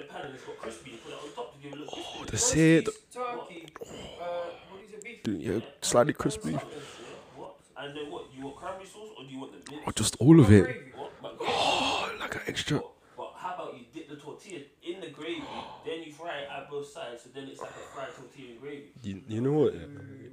A 0.00 0.12
pan 0.12 0.26
and 0.26 0.34
it's 0.34 0.44
got 0.44 0.58
crispy. 0.58 0.90
You 0.90 0.96
know. 0.96 1.06
it 1.08 1.22
on 1.22 1.34
top 1.34 1.54
to 1.54 1.58
give 1.62 1.72
it 1.72 1.76
a 1.76 1.80
little 1.80 1.94
crispy. 1.94 2.30
That's 2.30 2.54
it. 2.56 2.88
Turkey, 3.12 3.66
uh, 3.80 4.26
what 4.70 4.82
is 4.84 4.92
it, 4.92 5.04
beef? 5.04 5.18
Yeah, 5.26 5.60
slightly 5.80 6.12
crispy. 6.12 6.52
What? 6.52 7.56
And 7.76 7.96
then 7.96 8.10
what? 8.10 8.24
You 8.36 8.44
want 8.44 8.56
or 8.56 9.24
do 9.24 9.30
you 9.32 9.40
want 9.40 9.52
the 9.52 9.70
mint? 9.70 9.82
Oh, 9.86 9.90
just 9.92 10.16
all 10.18 10.40
of 10.40 10.52
it. 10.52 10.94
But 10.96 11.36
Oh, 11.40 12.12
like 12.20 12.34
an 12.34 12.42
extra. 12.46 12.78
But, 12.78 12.90
but 13.16 13.32
how 13.36 13.54
about 13.54 13.74
you 13.78 13.84
dip 13.92 14.08
the 14.08 14.16
tortilla 14.16 14.60
in 14.82 15.00
the 15.00 15.08
gravy, 15.08 15.42
then 15.84 16.02
you 16.02 16.12
fry 16.12 16.38
it 16.38 16.48
at 16.54 16.70
both 16.70 16.86
sides, 16.88 17.22
so 17.22 17.30
then 17.34 17.48
it's 17.48 17.60
like 17.60 17.70
a 17.70 17.94
fried 17.94 18.08
tortilla 18.14 18.50
and 18.52 18.60
gravy. 18.60 18.90
You, 19.02 19.22
you 19.28 19.40
know 19.40 19.52
what? 19.52 19.74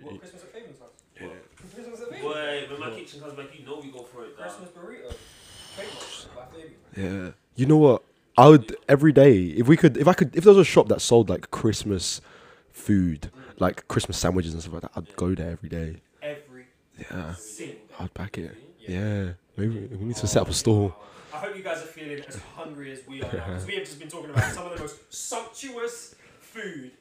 What 0.02 0.20
Christmas 0.20 0.44
at 0.44 0.54
Fabian's 0.54 0.80
house? 0.80 0.93
Yeah. 1.28 1.74
Christmas 1.74 2.02
at 2.02 2.10
Fabian's. 2.10 2.34
Boy, 2.34 2.68
when 2.70 2.80
my 2.80 2.90
kitchen 2.98 3.20
comes 3.22 3.34
back, 3.34 3.48
you 3.58 3.66
know 3.66 3.80
we 3.82 3.90
go 3.92 4.04
for 4.04 4.26
it. 4.26 4.38
dog. 4.38 4.48
Christmas 4.48 4.70
burrito. 4.70 5.14
Famous 5.76 6.28
by 6.36 6.46
Fabian. 6.46 7.26
Yeah. 7.26 7.32
You 7.56 7.66
know 7.66 7.78
what? 7.78 8.04
I 8.38 8.50
would 8.50 8.76
every 8.90 9.12
day 9.12 9.44
if 9.46 9.68
we 9.68 9.78
could 9.78 9.96
if 9.98 10.08
I 10.08 10.14
could 10.14 10.36
if 10.36 10.44
there 10.44 10.54
was 10.54 10.58
a 10.68 10.70
shop 10.70 10.88
that 10.88 11.02
sold 11.02 11.30
like 11.30 11.52
Christmas 11.52 12.20
food, 12.72 13.30
mm. 13.36 13.62
like 13.62 13.88
Christmas 13.88 14.18
sandwiches 14.18 14.54
and 14.54 14.62
stuff 14.62 14.74
like 14.74 14.82
that, 14.84 14.92
I'd 14.96 15.16
go 15.16 15.36
there 15.36 15.52
every 15.52 15.70
day. 15.70 16.02
Every 16.22 16.66
Yeah. 16.98 17.36
single 17.36 17.76
day. 17.76 17.82
I'd 18.00 18.14
back 18.14 18.38
it. 18.38 18.56
Yeah. 18.80 19.34
Maybe 19.56 19.88
we 19.88 20.06
need 20.06 20.16
to 20.18 20.28
set 20.28 20.42
up 20.42 20.48
a 20.48 20.50
oh, 20.50 20.54
store. 20.54 20.96
I 21.34 21.38
hope 21.38 21.56
you 21.56 21.64
guys 21.64 21.78
are 21.78 21.88
feeling 21.88 22.24
as 22.28 22.40
hungry 22.56 22.92
as 22.92 23.06
we 23.08 23.22
are 23.22 23.32
now 23.32 23.46
because 23.46 23.66
we 23.66 23.76
have 23.76 23.86
just 23.86 24.00
been 24.00 24.10
talking 24.10 24.32
about 24.32 24.44
some 24.54 24.66
of 24.66 24.74
the 24.74 24.80
most 24.80 25.14
sumptuous 25.14 26.16
food 26.40 26.92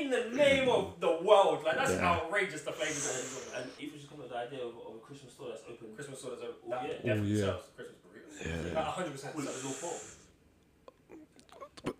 in 0.00 0.10
the 0.10 0.30
name 0.36 0.68
of 0.68 0.98
the 1.00 1.18
world. 1.22 1.64
Like 1.64 1.76
that's 1.76 1.92
Yeah. 1.92 2.12
outrageous 2.12 2.62
the 2.62 2.72
flavors 2.72 3.04
that 3.06 3.14
are 3.16 3.58
in 3.60 3.62
And 3.62 3.70
if 3.78 3.92
we 3.92 3.98
just 3.98 4.08
come 4.10 4.18
up 4.20 4.24
with 4.24 4.32
the 4.32 4.38
idea 4.38 4.60
of, 4.60 4.74
of 4.86 4.94
a 4.96 4.98
Christmas 5.00 5.32
store 5.32 5.48
that's 5.50 5.62
open, 5.70 5.94
Christmas 5.94 6.20
sodas. 6.20 6.40
Are, 6.42 6.46
Oh, 6.66 6.70
that 6.70 6.82
yeah. 6.84 6.92
definitely 6.92 7.32
Oh, 7.32 7.36
yeah. 7.36 7.44
sells 7.44 7.62
Christmas 7.76 7.96
burritos. 8.04 8.46
Yeah. 8.46 8.74
That 8.74 8.86
100% 8.86 9.32
call 9.32 9.42
it 9.42 9.48
a 9.48 9.50
sells. 9.50 9.64
little 9.64 9.72
fall. 9.72 9.98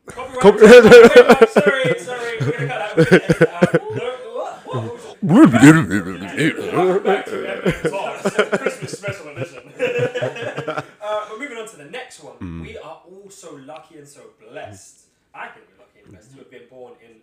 Copyright. 0.06 0.40
Copy- 0.40 0.58
Copyright. 0.58 1.50
sorry, 1.50 1.98
sorry. 2.00 2.36
We're 2.40 2.52
gonna 2.52 2.66
cut 2.68 2.96
that. 2.96 2.96
We're 2.96 3.04
gonna 3.04 3.22
edit 3.22 3.38
that 3.38 3.48
out. 3.54 3.96
No, 3.96 4.06
what? 4.36 4.66
What? 4.66 4.82
What 5.22 5.52
was 5.52 6.34
it? 6.38 6.74
Welcome 6.74 7.02
back 7.04 7.24
to 7.26 7.34
Evan 7.46 7.90
Talks, 7.90 8.22
Christmas 8.60 8.92
special 8.98 9.28
edition. 9.28 9.62
uh, 9.78 10.82
but 11.28 11.38
moving 11.38 11.56
on 11.58 11.68
to 11.68 11.76
the 11.76 11.84
next 11.90 12.22
one, 12.22 12.36
Mm. 12.38 12.62
we 12.62 12.76
are 12.78 13.00
all 13.06 13.30
so 13.30 13.54
lucky 13.54 13.98
and 13.98 14.06
so 14.08 14.20
blessed. 14.50 15.06
I 15.34 15.48
think 15.48 15.66
we're 15.68 15.78
lucky 15.84 16.00
and 16.02 16.10
blessed 16.12 16.30
to 16.32 16.38
have 16.38 16.50
been 16.50 16.68
born 16.70 16.94
in 17.04 17.16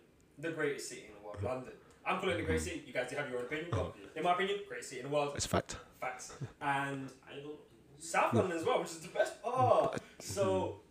the 0.43 0.51
greatest 0.51 0.89
city 0.89 1.05
in 1.07 1.13
the 1.15 1.25
world, 1.25 1.41
London. 1.41 1.73
I'm 2.05 2.19
calling 2.19 2.35
it 2.35 2.37
the 2.39 2.43
greatest 2.43 2.67
city. 2.67 2.83
You 2.85 2.93
guys 2.93 3.09
do 3.09 3.15
have 3.15 3.29
your 3.29 3.39
own 3.39 3.45
opinion, 3.45 3.69
but 3.71 3.95
in 4.15 4.23
my 4.23 4.33
opinion, 4.33 4.59
greatest 4.67 4.89
city 4.89 5.01
in 5.01 5.07
the 5.07 5.13
world. 5.13 5.31
It's 5.35 5.45
a 5.45 5.49
fact. 5.49 5.77
Facts. 5.99 6.33
And 6.61 7.09
I 7.29 7.39
don't. 7.39 7.55
South 7.97 8.33
London 8.33 8.57
as 8.57 8.65
well, 8.65 8.79
which 8.79 8.89
is 8.89 8.99
the 8.99 9.07
best 9.07 9.41
part. 9.41 9.93
Mm. 9.93 9.99
So, 10.19 10.81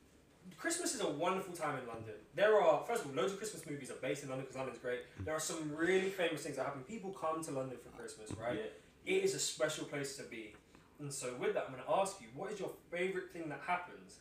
Christmas 0.57 0.95
is 0.95 1.03
a 1.03 1.11
wonderful 1.11 1.53
time 1.53 1.79
in 1.79 1.87
London. 1.87 2.15
There 2.35 2.59
are, 2.59 2.83
first 2.87 3.05
of 3.05 3.11
all, 3.11 3.17
loads 3.17 3.33
of 3.33 3.39
Christmas 3.39 3.69
movies 3.69 3.91
are 3.91 4.01
based 4.01 4.23
in 4.23 4.31
London 4.31 4.47
because 4.47 4.57
London's 4.57 4.79
great. 4.79 5.01
Mm. 5.21 5.27
There 5.27 5.35
are 5.35 5.41
some 5.41 5.77
really 5.77 6.09
famous 6.09 6.43
things 6.43 6.57
that 6.57 6.65
happen. 6.65 6.81
People 6.83 7.11
come 7.11 7.45
to 7.45 7.51
London 7.51 7.77
for 7.77 7.91
Christmas, 7.91 8.31
right? 8.41 8.57
Yeah. 8.57 9.15
It 9.15 9.25
is 9.25 9.35
a 9.35 9.39
special 9.39 9.85
place 9.85 10.17
to 10.17 10.23
be. 10.23 10.55
And 10.99 11.13
so, 11.13 11.35
with 11.39 11.53
that, 11.53 11.65
I'm 11.67 11.75
going 11.75 11.85
to 11.85 12.01
ask 12.01 12.19
you, 12.23 12.29
what 12.35 12.51
is 12.51 12.59
your 12.59 12.71
favourite 12.91 13.31
thing 13.33 13.51
that 13.51 13.61
happens 13.67 14.21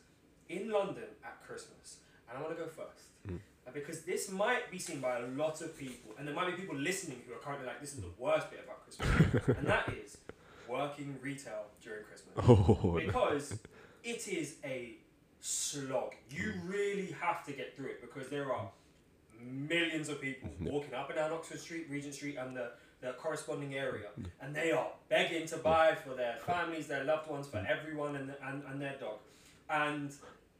in 0.50 0.70
London 0.70 1.08
at 1.24 1.42
Christmas? 1.46 1.96
And 2.28 2.36
I 2.36 2.42
want 2.42 2.54
to 2.54 2.62
go 2.62 2.68
first. 2.68 3.11
Because 3.72 4.02
this 4.02 4.30
might 4.30 4.70
be 4.70 4.78
seen 4.78 5.00
by 5.00 5.18
a 5.18 5.26
lot 5.28 5.60
of 5.62 5.78
people, 5.78 6.12
and 6.18 6.26
there 6.28 6.34
might 6.34 6.54
be 6.54 6.60
people 6.60 6.76
listening 6.76 7.22
who 7.26 7.32
are 7.32 7.38
currently 7.38 7.66
like, 7.66 7.80
this 7.80 7.94
is 7.94 8.00
the 8.00 8.10
worst 8.18 8.50
bit 8.50 8.60
about 8.64 8.82
Christmas. 8.84 9.48
and 9.58 9.66
that 9.66 9.88
is 9.88 10.18
working 10.68 11.16
retail 11.22 11.66
during 11.82 12.04
Christmas 12.04 12.34
Oh, 12.48 12.98
because 12.98 13.58
it 14.04 14.28
is 14.28 14.56
a 14.64 14.96
slog. 15.40 16.14
You 16.30 16.52
hmm. 16.52 16.70
really 16.70 17.14
have 17.20 17.44
to 17.46 17.52
get 17.52 17.76
through 17.76 17.88
it 17.88 18.00
because 18.00 18.28
there 18.30 18.52
are 18.52 18.70
millions 19.40 20.08
of 20.08 20.20
people 20.20 20.48
walking 20.60 20.94
up 20.94 21.08
and 21.10 21.16
down 21.16 21.32
Oxford 21.32 21.60
Street, 21.60 21.86
Regent 21.90 22.14
Street, 22.14 22.36
and 22.36 22.56
the, 22.56 22.70
the 23.00 23.12
corresponding 23.12 23.74
area, 23.74 24.08
hmm. 24.14 24.24
and 24.40 24.54
they 24.54 24.72
are 24.72 24.88
begging 25.08 25.46
to 25.48 25.56
buy 25.58 25.94
for 25.94 26.14
their 26.14 26.36
families, 26.46 26.86
their 26.86 27.04
loved 27.04 27.28
ones, 27.28 27.46
for 27.46 27.58
hmm. 27.58 27.66
everyone 27.68 28.16
and, 28.16 28.32
and, 28.46 28.62
and 28.70 28.80
their 28.80 28.96
dog. 28.98 29.18
And 29.68 30.12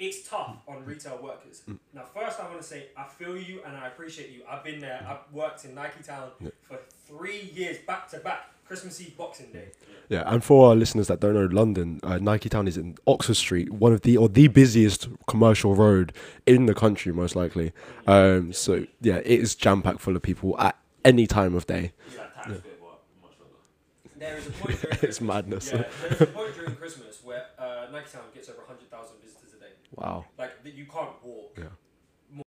it's 0.02 0.28
tough 0.28 0.56
on 0.66 0.84
retail 0.84 1.18
workers. 1.22 1.62
Now, 1.94 2.02
first, 2.02 2.40
I 2.40 2.48
want 2.48 2.60
to 2.60 2.66
say 2.66 2.86
I 2.96 3.04
feel 3.04 3.36
you 3.36 3.62
and 3.64 3.76
I 3.76 3.86
appreciate 3.86 4.30
you. 4.30 4.42
I've 4.50 4.64
been 4.64 4.80
there. 4.80 5.06
I've 5.08 5.32
worked 5.32 5.64
in 5.64 5.74
Nike 5.74 6.02
Town 6.02 6.30
for 6.62 6.78
three 7.06 7.52
years 7.54 7.78
back 7.86 8.10
to 8.10 8.18
back. 8.18 8.48
Christmas 8.66 9.00
Eve, 9.02 9.16
Boxing 9.18 9.52
Day. 9.52 9.68
Yeah, 10.08 10.22
and 10.26 10.42
for 10.42 10.70
our 10.70 10.74
listeners 10.74 11.06
that 11.08 11.20
don't 11.20 11.34
know 11.34 11.44
London, 11.44 12.00
uh, 12.02 12.16
Nike 12.18 12.48
Town 12.48 12.66
is 12.66 12.76
in 12.78 12.96
Oxford 13.06 13.34
Street, 13.36 13.70
one 13.70 13.92
of 13.92 14.00
the 14.00 14.16
or 14.16 14.28
the 14.28 14.48
busiest 14.48 15.08
commercial 15.28 15.74
road 15.74 16.12
in 16.46 16.66
the 16.66 16.74
country, 16.74 17.12
most 17.12 17.36
likely. 17.36 17.72
Um, 18.06 18.52
so 18.52 18.86
yeah, 19.00 19.16
it 19.16 19.26
is 19.40 19.54
jam 19.54 19.82
packed 19.82 20.00
full 20.00 20.16
of 20.16 20.22
people 20.22 20.58
at 20.58 20.78
any 21.04 21.26
time 21.26 21.54
of 21.54 21.66
day. 21.66 21.92
It's 22.06 22.16
like 22.16 22.34
Times 22.34 22.58
Square, 22.58 22.74
but 22.80 23.28
much 23.28 23.32
longer. 23.40 24.16
There 24.16 24.36
is 24.38 24.46
a 24.46 24.50
point 24.52 24.80
during 24.80 24.98
It's 25.02 25.20
madness. 25.20 25.70
Yeah, 25.72 25.84
there's 26.00 26.20
a 26.22 26.26
point 26.26 26.54
during 26.54 26.76
Christmas 26.76 27.20
where 27.22 27.46
uh, 27.58 27.86
Nike 27.92 28.10
Town 28.12 28.22
gets 28.34 28.48
over 28.48 28.58
100,000 28.60 28.80
visitors 28.80 28.90
a 28.90 28.91
day. 28.91 28.91
Wow. 29.96 30.24
Like, 30.38 30.62
that 30.64 30.74
you 30.74 30.86
can't 30.86 31.22
walk 31.22 31.54
Yeah. 31.58 31.64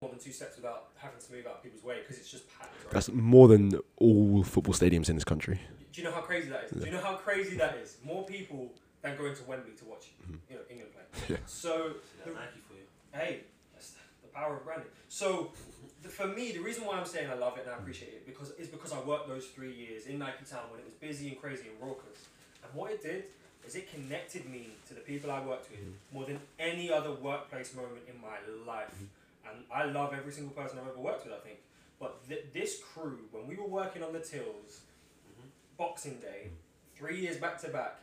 more 0.00 0.10
than 0.10 0.18
two 0.18 0.32
steps 0.32 0.56
without 0.56 0.88
having 0.96 1.18
to 1.20 1.32
move 1.32 1.46
out 1.46 1.56
of 1.56 1.62
people's 1.62 1.82
way 1.84 2.00
because 2.00 2.18
it's 2.18 2.30
just 2.30 2.48
packed. 2.58 2.74
Right? 2.84 2.92
That's 2.92 3.08
more 3.10 3.48
than 3.48 3.78
all 3.96 4.42
football 4.42 4.74
stadiums 4.74 5.08
in 5.08 5.16
this 5.16 5.24
country. 5.24 5.60
Do 5.92 6.00
you 6.02 6.08
know 6.08 6.12
how 6.14 6.20
crazy 6.22 6.48
that 6.50 6.64
is? 6.64 6.70
Do 6.72 6.84
you 6.84 6.92
know 6.92 7.00
how 7.00 7.14
crazy 7.16 7.56
that 7.56 7.76
is? 7.76 7.98
More 8.04 8.24
people 8.26 8.72
than 9.02 9.16
going 9.16 9.34
to 9.36 9.44
Wembley 9.44 9.72
to 9.78 9.84
watch 9.84 10.08
you 10.50 10.56
know, 10.56 10.62
England 10.68 10.92
play. 10.92 11.02
Mm-hmm. 11.02 11.32
Yeah. 11.32 11.38
So, 11.46 11.94
See 12.24 12.30
the, 12.30 12.36
for 12.68 12.74
you. 12.74 12.80
hey, 13.12 13.40
that's 13.74 13.92
the 14.22 14.28
power 14.34 14.56
of 14.56 14.64
branding. 14.64 14.88
So, 15.08 15.52
the, 16.02 16.08
for 16.08 16.26
me, 16.26 16.52
the 16.52 16.58
reason 16.60 16.84
why 16.84 16.98
I'm 16.98 17.06
saying 17.06 17.30
I 17.30 17.34
love 17.34 17.56
it 17.56 17.62
and 17.64 17.70
I 17.70 17.78
appreciate 17.78 18.12
it 18.12 18.26
because 18.26 18.50
is 18.58 18.68
because 18.68 18.92
I 18.92 19.00
worked 19.00 19.28
those 19.28 19.46
three 19.46 19.72
years 19.72 20.06
in 20.06 20.18
Nike 20.18 20.44
Town 20.44 20.64
when 20.70 20.80
it 20.80 20.84
was 20.84 20.94
busy 20.94 21.28
and 21.28 21.40
crazy 21.40 21.68
and 21.68 21.80
raucous. 21.88 22.26
And 22.62 22.74
what 22.74 22.90
it 22.90 23.02
did 23.02 23.24
is 23.66 23.74
it 23.74 23.92
connected 23.92 24.48
me 24.48 24.68
to 24.88 24.94
the 24.94 25.00
people 25.00 25.30
I 25.30 25.44
worked 25.44 25.70
with 25.70 25.80
mm. 25.80 25.92
more 26.12 26.24
than 26.24 26.38
any 26.58 26.90
other 26.90 27.12
workplace 27.12 27.74
moment 27.74 28.02
in 28.08 28.20
my 28.20 28.36
life. 28.64 28.94
Mm-hmm. 28.94 29.50
And 29.50 29.64
I 29.72 29.84
love 29.84 30.12
every 30.16 30.32
single 30.32 30.54
person 30.54 30.78
I've 30.78 30.88
ever 30.88 30.98
worked 30.98 31.24
with, 31.24 31.34
I 31.34 31.38
think. 31.38 31.58
But 31.98 32.28
th- 32.28 32.46
this 32.52 32.80
crew, 32.80 33.18
when 33.32 33.46
we 33.46 33.56
were 33.56 33.66
working 33.66 34.02
on 34.02 34.12
the 34.12 34.20
tills, 34.20 34.82
mm-hmm. 35.30 35.48
Boxing 35.76 36.18
Day, 36.20 36.48
mm. 36.48 36.98
three 36.98 37.20
years 37.20 37.38
back 37.38 37.60
to 37.62 37.68
back, 37.68 37.98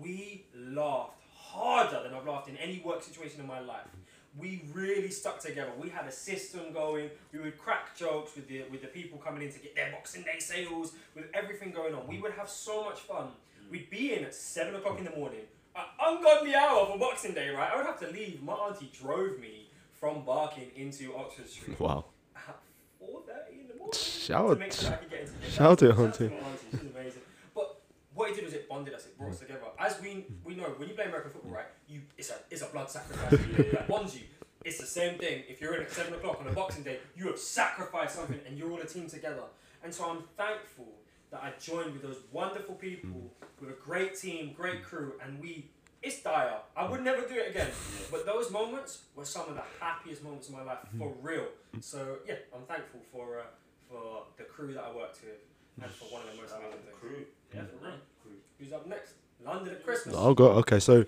we 0.00 0.44
laughed 0.56 1.18
harder 1.34 2.02
than 2.02 2.14
I've 2.14 2.26
laughed 2.26 2.48
in 2.48 2.56
any 2.56 2.80
work 2.84 3.02
situation 3.02 3.40
in 3.40 3.46
my 3.46 3.60
life. 3.60 3.86
Mm. 3.86 4.40
We 4.40 4.62
really 4.72 5.10
stuck 5.10 5.40
together. 5.40 5.72
We 5.78 5.90
had 5.90 6.06
a 6.06 6.12
system 6.12 6.72
going. 6.72 7.10
We 7.32 7.40
would 7.40 7.58
crack 7.58 7.94
jokes 7.96 8.34
with 8.34 8.48
the 8.48 8.62
with 8.70 8.80
the 8.80 8.88
people 8.88 9.18
coming 9.18 9.42
in 9.42 9.52
to 9.52 9.58
get 9.58 9.74
their 9.74 9.90
Boxing 9.92 10.22
Day 10.22 10.38
sales, 10.38 10.92
with 11.14 11.26
everything 11.34 11.70
going 11.72 11.94
on. 11.94 12.06
We 12.06 12.18
would 12.18 12.32
have 12.32 12.48
so 12.48 12.84
much 12.84 13.00
fun. 13.00 13.28
We'd 13.72 13.88
be 13.88 14.12
in 14.12 14.24
at 14.24 14.34
seven 14.34 14.74
o'clock 14.74 14.98
in 14.98 15.06
the 15.06 15.16
morning, 15.16 15.40
an 15.74 15.84
ungodly 15.98 16.54
hour 16.54 16.84
for 16.84 16.98
Boxing 16.98 17.32
Day, 17.32 17.48
right? 17.48 17.70
I 17.72 17.76
would 17.78 17.86
have 17.86 17.98
to 18.00 18.08
leave. 18.08 18.42
My 18.42 18.52
auntie 18.52 18.92
drove 18.92 19.40
me 19.40 19.70
from 19.94 20.26
Barking 20.26 20.70
into 20.76 21.16
Oxford 21.16 21.48
Street 21.48 21.80
Wow. 21.80 22.04
at 22.36 22.60
four 22.98 23.22
thirty 23.26 23.60
in 23.60 23.68
the 23.68 23.74
morning 23.76 23.94
Shout 23.94 24.60
to 24.60 24.70
sure 24.70 24.92
out. 24.92 25.00
could 25.00 25.10
get 25.10 25.20
into 25.20 25.32
the 25.32 25.50
Shout 25.50 25.70
out 25.70 25.78
to 25.78 25.84
your 25.86 26.00
auntie. 26.02 26.24
auntie. 26.26 26.36
She's 26.70 26.80
amazing. 26.80 27.22
But 27.54 27.80
what 28.12 28.28
it 28.28 28.34
did 28.34 28.44
was 28.44 28.52
it 28.52 28.68
bonded 28.68 28.92
us. 28.92 29.06
It 29.06 29.16
brought 29.16 29.30
us 29.30 29.38
mm. 29.38 29.46
together. 29.46 29.60
As 29.78 29.98
we 30.02 30.26
we 30.44 30.54
know, 30.54 30.64
when 30.76 30.90
you 30.90 30.94
play 30.94 31.06
American 31.06 31.30
football, 31.30 31.52
mm. 31.52 31.56
right? 31.56 31.66
You 31.88 32.02
it's 32.18 32.28
a 32.28 32.34
it's 32.50 32.60
a 32.60 32.66
blood 32.66 32.90
sacrifice. 32.90 33.30
that 33.72 33.88
bonds 33.88 34.14
you. 34.14 34.24
It's 34.66 34.78
the 34.78 34.86
same 34.86 35.18
thing. 35.18 35.44
If 35.48 35.62
you're 35.62 35.76
in 35.76 35.82
at 35.84 35.90
seven 35.90 36.12
o'clock 36.12 36.40
on 36.42 36.46
a 36.46 36.52
Boxing 36.52 36.82
Day, 36.82 36.98
you 37.16 37.26
have 37.28 37.38
sacrificed 37.38 38.16
something, 38.16 38.38
and 38.46 38.58
you're 38.58 38.70
all 38.70 38.80
a 38.80 38.84
team 38.84 39.08
together. 39.08 39.44
And 39.82 39.94
so 39.94 40.10
I'm 40.10 40.24
thankful 40.36 40.92
that 41.32 41.42
I 41.42 41.52
joined 41.58 41.94
with 41.94 42.02
those 42.02 42.18
wonderful 42.30 42.76
people, 42.76 43.32
with 43.60 43.70
a 43.70 43.76
great 43.84 44.16
team, 44.16 44.52
great 44.56 44.84
crew, 44.84 45.14
and 45.24 45.40
we. 45.40 45.66
It's 46.02 46.20
dire. 46.20 46.56
I 46.76 46.88
would 46.90 47.04
never 47.04 47.22
do 47.22 47.34
it 47.34 47.50
again. 47.50 47.68
But 48.10 48.26
those 48.26 48.50
moments 48.50 49.02
were 49.14 49.24
some 49.24 49.48
of 49.48 49.54
the 49.54 49.62
happiest 49.80 50.24
moments 50.24 50.48
of 50.48 50.54
my 50.54 50.62
life, 50.62 50.78
for 50.98 51.12
real. 51.22 51.46
So 51.80 52.18
yeah, 52.26 52.34
I'm 52.54 52.62
thankful 52.62 53.00
for 53.12 53.38
uh, 53.38 53.42
for 53.88 54.24
the 54.36 54.44
crew 54.44 54.74
that 54.74 54.82
I 54.82 54.94
worked 54.94 55.20
with, 55.22 55.40
and 55.82 55.90
for 55.92 56.06
one 56.06 56.22
of 56.22 56.34
the 56.34 56.42
most 56.42 56.52
amazing 56.54 56.72
to 56.72 56.76
the 56.78 56.82
things. 56.82 56.98
crew. 57.00 57.24
Definitely. 57.52 57.90
Crew. 58.22 58.32
Who's 58.58 58.72
up 58.72 58.86
next? 58.88 59.12
London 59.44 59.74
at 59.74 59.84
Christmas. 59.84 60.14
I'll 60.16 60.34
go. 60.34 60.50
Okay, 60.50 60.80
so 60.80 61.04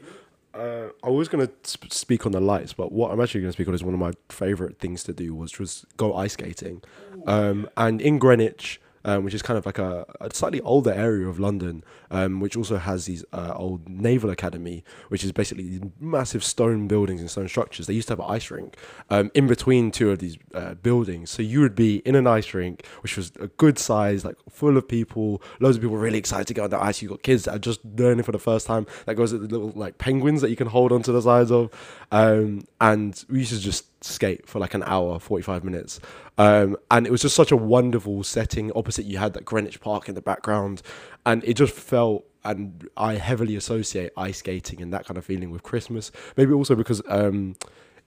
uh, 0.55 0.89
I 1.03 1.09
was 1.09 1.29
gonna 1.29 1.51
sp- 1.67 1.91
speak 1.91 2.25
on 2.25 2.31
the 2.33 2.41
lights, 2.41 2.73
but 2.73 2.93
what 2.93 3.11
I'm 3.11 3.21
actually 3.21 3.41
gonna 3.41 3.53
speak 3.53 3.67
on 3.67 3.75
is 3.75 3.83
one 3.83 3.95
of 3.95 4.01
my 4.01 4.13
favorite 4.29 4.79
things 4.79 5.03
to 5.05 5.13
do, 5.13 5.35
which 5.35 5.59
was 5.59 5.85
go 5.97 6.15
ice 6.15 6.35
skating. 6.35 6.83
Um, 7.27 7.69
and 7.77 8.01
in 8.01 8.19
Greenwich, 8.19 8.81
um, 9.05 9.25
which 9.25 9.35
is 9.35 9.43
kind 9.43 9.59
of 9.59 9.67
like 9.67 9.79
a, 9.79 10.05
a 10.21 10.35
slightly 10.35 10.61
older 10.63 10.93
area 10.93 11.29
of 11.29 11.39
London, 11.39 11.85
um, 12.11 12.41
which 12.41 12.57
also 12.57 12.77
has 12.77 13.07
these 13.07 13.25
uh, 13.33 13.53
old 13.57 13.89
naval 13.89 14.31
academy, 14.31 14.85
which 15.09 15.25
is 15.25 15.33
basically 15.33 15.65
these 15.65 15.81
massive 16.01 16.43
stone 16.43 16.89
buildings 16.89 17.21
and 17.21 17.31
stone 17.31 17.49
structures. 17.49 17.87
They 17.87 17.95
used 17.95 18.09
to 18.09 18.13
have 18.13 18.21
an 18.21 18.27
ice 18.29 18.51
rink 18.51 18.77
um, 19.11 19.31
in 19.35 19.47
between 19.47 19.91
two 19.91 20.11
of 20.11 20.19
these 20.19 20.37
uh, 20.55 20.75
buildings, 20.75 21.31
so 21.31 21.43
you 21.43 21.61
would 21.61 21.75
be 21.75 21.97
in 21.99 22.15
an 22.15 22.27
ice 22.27 22.53
rink, 22.55 22.87
which 23.03 23.17
was 23.17 23.33
a 23.41 23.49
good 23.49 23.79
size, 23.79 24.25
like 24.25 24.37
full 24.51 24.77
of 24.77 24.89
people, 24.89 25.43
loads 25.61 25.77
of 25.77 25.83
people 25.83 25.97
really 25.97 26.19
excited 26.19 26.47
to 26.47 26.55
go 26.55 26.65
on 26.65 26.71
the 26.71 26.83
ice. 26.83 27.03
You've 27.03 27.11
got 27.11 27.23
kids 27.23 27.45
that 27.45 27.55
are 27.55 27.59
just 27.59 27.81
learning 27.85 28.25
for 28.25 28.33
the 28.33 28.39
first 28.39 28.67
time. 28.67 28.87
That 29.07 29.15
goes 29.15 29.33
at 29.33 29.41
the 29.41 29.49
little 29.49 29.73
like 29.75 29.99
penguins 29.99 30.41
that 30.41 30.51
you 30.51 30.57
can 30.57 30.69
hold 30.69 30.93
onto 30.93 31.13
the 31.13 31.23
sides 31.23 31.51
of, 31.51 31.71
um, 32.11 32.67
and 32.81 33.25
we 33.29 33.41
used 33.41 33.53
to 33.53 33.61
just 33.61 33.87
skate 34.05 34.47
for 34.49 34.59
like 34.59 34.75
an 34.75 34.83
hour, 34.85 35.19
forty 35.19 35.43
five 35.43 35.65
minutes. 35.65 36.01
Um, 36.39 36.77
and 36.91 37.07
it 37.07 37.11
was 37.11 37.23
just 37.23 37.37
such 37.37 37.53
a 37.53 37.57
wonderful 37.57 38.23
setting. 38.25 38.71
Opposite, 38.75 39.05
you 39.07 39.19
had 39.19 39.33
that 39.35 39.45
Greenwich 39.45 39.81
Park 39.81 40.09
in 40.09 40.15
the 40.15 40.23
background, 40.23 40.83
and 41.27 41.43
it 41.45 41.55
just 41.55 41.75
felt. 41.75 42.25
And 42.47 42.87
I 42.99 43.15
heavily 43.15 43.57
associate 43.57 44.13
ice 44.19 44.39
skating 44.41 44.83
and 44.83 44.93
that 44.93 45.07
kind 45.07 45.17
of 45.17 45.25
feeling 45.25 45.51
with 45.51 45.63
Christmas. 45.63 46.13
Maybe 46.37 46.53
also 46.53 46.75
because, 46.75 47.01
um, 47.09 47.57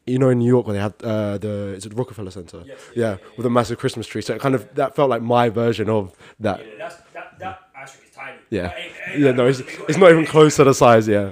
you 0.06 0.20
know, 0.20 0.30
in 0.30 0.38
New 0.38 0.46
York 0.48 0.68
where 0.68 0.76
they 0.76 0.80
had 0.80 0.94
uh, 1.04 1.40
the 1.40 1.74
is 1.76 1.88
it 1.88 1.94
Rockefeller 1.96 2.30
Center? 2.30 2.62
Yes, 2.64 2.80
Yeah, 2.96 3.18
with 3.36 3.48
a 3.48 3.50
massive 3.50 3.80
Christmas 3.80 4.06
tree. 4.06 4.22
So 4.22 4.36
it 4.36 4.40
kind 4.42 4.54
of 4.54 4.72
that 4.76 4.96
felt 4.96 5.10
like 5.10 5.24
my 5.24 5.50
version 5.50 5.90
of 5.90 6.16
that. 6.40 6.60
Yeah, 6.60 6.72
that's 6.78 6.96
that 7.16 7.40
that 7.40 7.60
is 7.86 7.98
tiny. 8.14 8.38
Yeah. 8.52 8.74
Ain't- 8.78 8.94
ain't 9.08 9.20
Yeah, 9.22 9.32
no, 9.32 9.48
it's, 9.48 9.60
it's 9.90 9.98
not 9.98 10.12
even 10.12 10.28
close 10.28 10.56
to 10.58 10.64
the 10.66 10.74
size. 10.76 11.08
Yeah, 11.08 11.32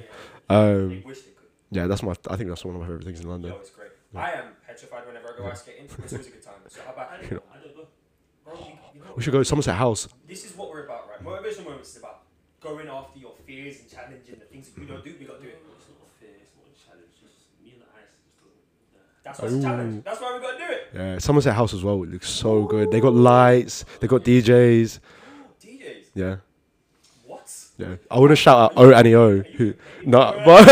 um, 0.50 1.04
wish 1.06 1.20
they 1.20 1.30
could. 1.32 1.46
yeah. 1.70 1.86
That's 1.86 2.02
my. 2.02 2.16
I 2.28 2.38
think 2.38 2.50
that's 2.50 2.66
one 2.66 2.74
of 2.74 2.82
my 2.82 2.88
favorite 2.88 3.04
things 3.06 3.20
in 3.20 3.30
London. 3.30 3.52
No, 3.52 3.58
it's 3.58 3.70
great. 3.70 3.90
I 4.16 4.32
am 4.32 4.46
petrified 4.76 5.08
whenever 5.08 5.34
I 5.34 5.38
go 5.38 5.48
ice 5.50 5.62
skating. 5.62 5.86
It's 6.04 6.12
always 6.14 6.28
a 6.28 6.32
good 6.32 6.44
time. 6.44 6.54
So 6.68 6.82
how 6.86 6.92
about 6.94 7.12
I 7.12 7.18
don't 7.22 7.32
know. 7.32 7.42
I 7.54 7.58
don't 7.64 7.78
know. 7.78 7.88
bro, 8.44 8.54
you, 8.60 8.74
you 8.94 9.00
know, 9.00 9.14
We 9.16 9.24
should 9.24 9.32
go 9.32 9.40
to 9.40 9.46
Somerset 9.46 9.76
House. 9.76 10.08
This 10.28 10.44
is 10.46 10.56
what 10.58 10.70
we're 10.70 10.84
about, 10.86 11.08
right? 11.10 11.24
Motivational 11.24 11.66
moments 11.66 11.92
is 11.92 11.98
about 11.98 12.24
going 12.62 12.88
after 12.90 13.18
your 13.20 13.34
fears 13.46 13.80
and 13.80 13.90
challenging 13.90 14.36
the 14.40 14.46
things 14.46 14.70
that 14.70 14.82
you 14.82 14.88
don't 14.88 15.04
do. 15.04 15.16
We 15.20 15.26
got 15.26 15.38
to 15.38 15.44
do 15.44 15.50
it. 15.50 15.62
It's 15.78 15.88
not 15.88 16.10
fair. 16.20 16.30
It's 16.42 16.52
not 16.58 16.66
a 16.68 16.76
challenge. 16.86 17.08
It's 17.14 17.22
just 17.22 17.36
me 17.64 17.72
and 17.72 17.82
the 17.82 17.88
ice. 17.96 18.12
Just 18.20 18.44
doesn't. 18.92 19.24
That's 19.24 19.40
what's 19.40 19.54
a 19.54 19.58
Ooh. 19.58 19.62
challenge. 19.62 20.04
That's 20.04 20.20
why 20.22 20.36
we 20.36 20.40
got 20.42 20.52
to 20.52 20.66
do 20.66 20.72
it. 20.74 20.82
Yeah, 20.94 21.20
Somerset 21.20 21.54
House 21.56 21.74
as 21.74 21.84
well. 21.84 22.04
It 22.04 22.10
looks 22.12 22.30
so 22.30 22.64
good. 22.66 22.92
They 22.92 23.00
got 23.00 23.14
lights. 23.14 23.86
They 24.02 24.08
got 24.08 24.24
DJs. 24.24 25.00
DJs. 25.64 26.06
Yeah, 26.16 26.38
What? 27.26 27.50
yeah. 27.78 27.96
I 28.12 28.20
want 28.20 28.32
to 28.32 28.36
shout 28.36 28.58
out 28.60 28.74
O 28.78 28.92
Annie 28.92 29.14
O. 29.16 29.40
Who? 29.40 29.74
No, 30.06 30.42
but 30.46 30.66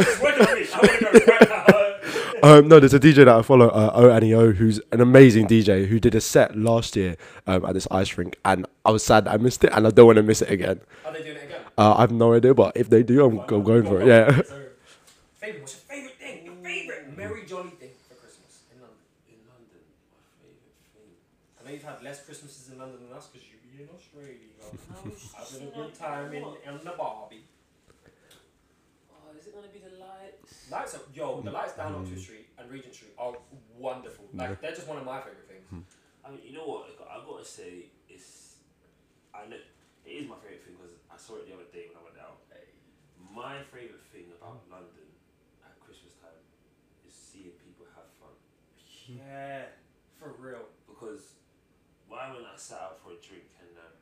It's 0.00 0.20
working 0.22 0.46
for 0.46 0.54
me. 0.54 0.66
I 0.72 0.78
want 0.78 0.90
to 1.00 1.20
go 1.20 1.32
right 1.32 1.47
now. 1.47 1.47
Um, 2.42 2.68
no. 2.68 2.80
There's 2.80 2.94
a 2.94 3.00
DJ 3.00 3.16
that 3.16 3.28
I 3.28 3.42
follow, 3.42 3.68
uh, 3.68 3.90
O 3.94 4.10
Annie 4.10 4.34
O, 4.34 4.52
who's 4.52 4.80
an 4.92 5.00
amazing 5.00 5.46
DJ 5.46 5.86
who 5.86 5.98
did 6.00 6.14
a 6.14 6.20
set 6.20 6.56
last 6.56 6.96
year 6.96 7.16
um, 7.46 7.64
at 7.64 7.74
this 7.74 7.86
ice 7.90 8.16
rink, 8.18 8.36
and 8.44 8.66
I 8.84 8.90
was 8.90 9.04
sad 9.04 9.24
that 9.24 9.34
I 9.34 9.36
missed 9.36 9.64
it, 9.64 9.72
and 9.72 9.86
I 9.86 9.90
don't 9.90 10.06
want 10.06 10.16
to 10.16 10.22
miss 10.22 10.42
it 10.42 10.50
again. 10.50 10.80
Are 11.04 11.12
they 11.12 11.22
doing 11.22 11.36
it 11.36 11.44
again? 11.44 11.60
Uh, 11.76 11.94
I 11.96 12.00
have 12.02 12.10
no 12.12 12.34
idea, 12.34 12.54
but 12.54 12.76
if 12.76 12.88
they 12.90 13.02
do, 13.02 13.24
I'm, 13.24 13.38
I'm 13.38 13.62
going 13.62 13.84
for 13.84 14.00
it. 14.00 14.06
Yeah. 14.06 14.30
So, 14.42 14.42
favorite, 15.38 15.60
what's 15.62 15.74
your 15.74 15.96
favorite 15.96 16.14
thing? 16.18 16.44
Your 16.44 16.54
favorite 16.62 17.16
merry 17.16 17.46
jolly 17.46 17.70
thing 17.70 17.90
for 18.08 18.14
Christmas 18.16 18.62
in 18.72 18.80
London? 18.80 18.98
In 19.30 19.38
London, 19.46 19.80
my 20.10 20.22
favourite 20.42 20.74
thing. 20.94 21.10
I 21.60 21.68
know 21.68 21.74
you've 21.74 21.82
had 21.84 22.02
less 22.02 22.24
Christmases 22.24 22.70
in 22.72 22.78
London 22.78 22.98
than 23.08 23.16
us 23.16 23.28
because 23.28 23.46
you 23.48 23.56
be 23.76 23.82
in 23.82 23.88
Australia. 23.94 24.34
No, 24.58 25.10
it's 25.12 25.32
Having 25.34 25.68
a 25.68 25.70
good 25.70 25.94
time 25.94 26.32
in, 26.34 26.42
in 26.42 26.84
the 26.84 26.94
Barbie. 26.98 27.42
Is 29.38 29.46
it 29.46 29.54
gonna 29.54 29.70
be 29.70 29.78
the 29.78 29.94
lights? 30.02 30.66
Lights 30.70 30.94
are, 30.98 31.06
yo, 31.14 31.40
the 31.40 31.50
hmm. 31.50 31.56
lights 31.56 31.78
down 31.78 31.94
Oxford 31.94 32.18
hmm. 32.18 32.26
Street 32.26 32.46
and 32.58 32.66
Regent 32.70 32.94
Street 32.94 33.14
are 33.18 33.38
wonderful. 33.78 34.26
Like, 34.34 34.60
they're 34.60 34.74
just 34.74 34.88
one 34.90 34.98
of 34.98 35.06
my 35.06 35.22
favorite 35.22 35.46
things. 35.46 35.66
Hmm. 35.70 35.86
I 36.26 36.30
mean, 36.34 36.42
you 36.42 36.58
know 36.58 36.66
what? 36.66 36.90
I 37.06 37.14
have 37.14 37.26
gotta 37.26 37.44
say, 37.44 37.94
it's. 38.10 38.58
I 39.30 39.46
know 39.46 39.56
it 39.56 40.10
is 40.10 40.26
my 40.26 40.34
favorite 40.42 40.66
thing 40.66 40.74
because 40.74 40.98
I 41.06 41.16
saw 41.16 41.38
it 41.38 41.46
the 41.46 41.54
other 41.54 41.70
day 41.70 41.86
when 41.86 41.96
I 41.96 42.04
went 42.04 42.18
out. 42.18 42.42
My 43.28 43.62
favorite 43.70 44.02
thing 44.10 44.34
about 44.34 44.66
London 44.66 45.06
at 45.62 45.78
Christmas 45.78 46.18
time 46.18 46.42
is 47.06 47.14
seeing 47.14 47.54
people 47.62 47.86
have 47.94 48.10
fun. 48.18 48.34
Yeah, 49.06 49.70
for 50.18 50.34
real. 50.42 50.66
Because 50.90 51.38
why 52.10 52.34
when 52.34 52.42
I 52.42 52.56
sat 52.58 52.82
out 52.82 52.98
for 52.98 53.14
a 53.14 53.20
drink 53.22 53.46
and 53.62 53.70
um, 53.78 53.94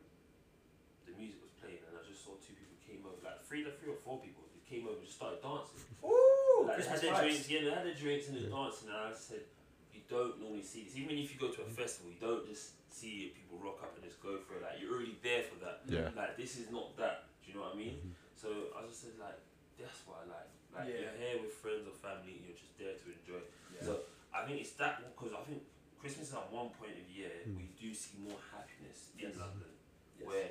the 1.05 1.13
music 1.21 1.43
was 1.45 1.53
playing 1.61 1.85
and 1.85 1.93
I 1.93 2.01
just 2.07 2.25
saw 2.25 2.39
two 2.41 2.57
people 2.57 2.77
came 2.87 3.05
over, 3.05 3.19
like 3.21 3.43
three, 3.45 3.67
three 3.67 3.93
or 3.93 4.01
four 4.01 4.19
people, 4.19 4.36
who 4.36 4.36
came 4.69 4.85
over 4.85 4.99
and 4.99 5.07
just 5.07 5.17
started 5.17 5.41
dancing. 5.41 5.81
Ooh, 6.03 6.67
Like 6.67 6.83
they 6.83 6.87
had 6.87 6.99
Christmas 6.99 7.01
their 7.01 7.15
drinks, 7.23 7.47
yeah, 7.51 7.61
they 7.63 7.73
had 7.73 7.87
their 7.87 7.99
drinks 7.99 8.29
and 8.29 8.35
they're 8.37 8.51
dancing. 8.51 8.89
And 8.91 8.99
I 8.99 9.15
said, 9.15 9.47
you 9.95 10.03
don't 10.11 10.37
normally 10.43 10.67
see 10.67 10.85
this. 10.85 10.99
Even 10.99 11.17
if 11.17 11.31
you 11.33 11.39
go 11.39 11.55
to 11.55 11.63
a 11.63 11.69
mm. 11.71 11.73
festival, 11.73 12.11
you 12.11 12.21
don't 12.21 12.45
just 12.47 12.77
see 12.91 13.33
people 13.37 13.59
rock 13.63 13.79
up 13.83 13.95
and 13.95 14.03
just 14.03 14.19
go 14.21 14.37
for 14.43 14.59
it. 14.59 14.63
Like 14.67 14.83
you're 14.83 14.93
already 14.93 15.17
there 15.23 15.47
for 15.47 15.57
that. 15.63 15.87
Yeah. 15.87 16.11
Like 16.13 16.37
this 16.37 16.59
is 16.59 16.69
not 16.75 16.97
that. 16.99 17.31
Do 17.43 17.53
you 17.53 17.55
know 17.57 17.71
what 17.71 17.75
I 17.75 17.79
mean? 17.79 17.97
Mm-hmm. 18.03 18.19
So 18.35 18.75
I 18.75 18.83
just 18.85 19.07
said 19.07 19.15
like, 19.23 19.39
that's 19.79 20.03
what 20.05 20.25
I 20.25 20.25
like. 20.29 20.51
Like 20.75 20.87
Yeah. 20.91 21.09
you're 21.09 21.19
here 21.19 21.37
with 21.41 21.55
friends 21.57 21.87
or 21.87 21.95
family, 21.97 22.43
you're 22.43 22.59
just 22.59 22.75
there 22.77 22.99
to 22.99 23.07
enjoy. 23.09 23.43
Yeah. 23.73 23.87
So 23.87 23.93
I 24.35 24.45
think 24.45 24.61
it's 24.61 24.75
that 24.83 25.01
because 25.01 25.33
I 25.33 25.43
think 25.47 25.63
Christmas 26.01 26.29
is 26.31 26.37
at 26.37 26.51
one 26.53 26.71
point 26.77 26.99
of 26.99 27.07
year 27.09 27.33
mm. 27.47 27.57
we 27.57 27.73
do 27.79 27.95
see 27.95 28.21
more 28.21 28.39
happiness 28.53 29.15
in 29.17 29.33
London, 29.39 29.73
Yes. 30.17 30.29
where 30.29 30.49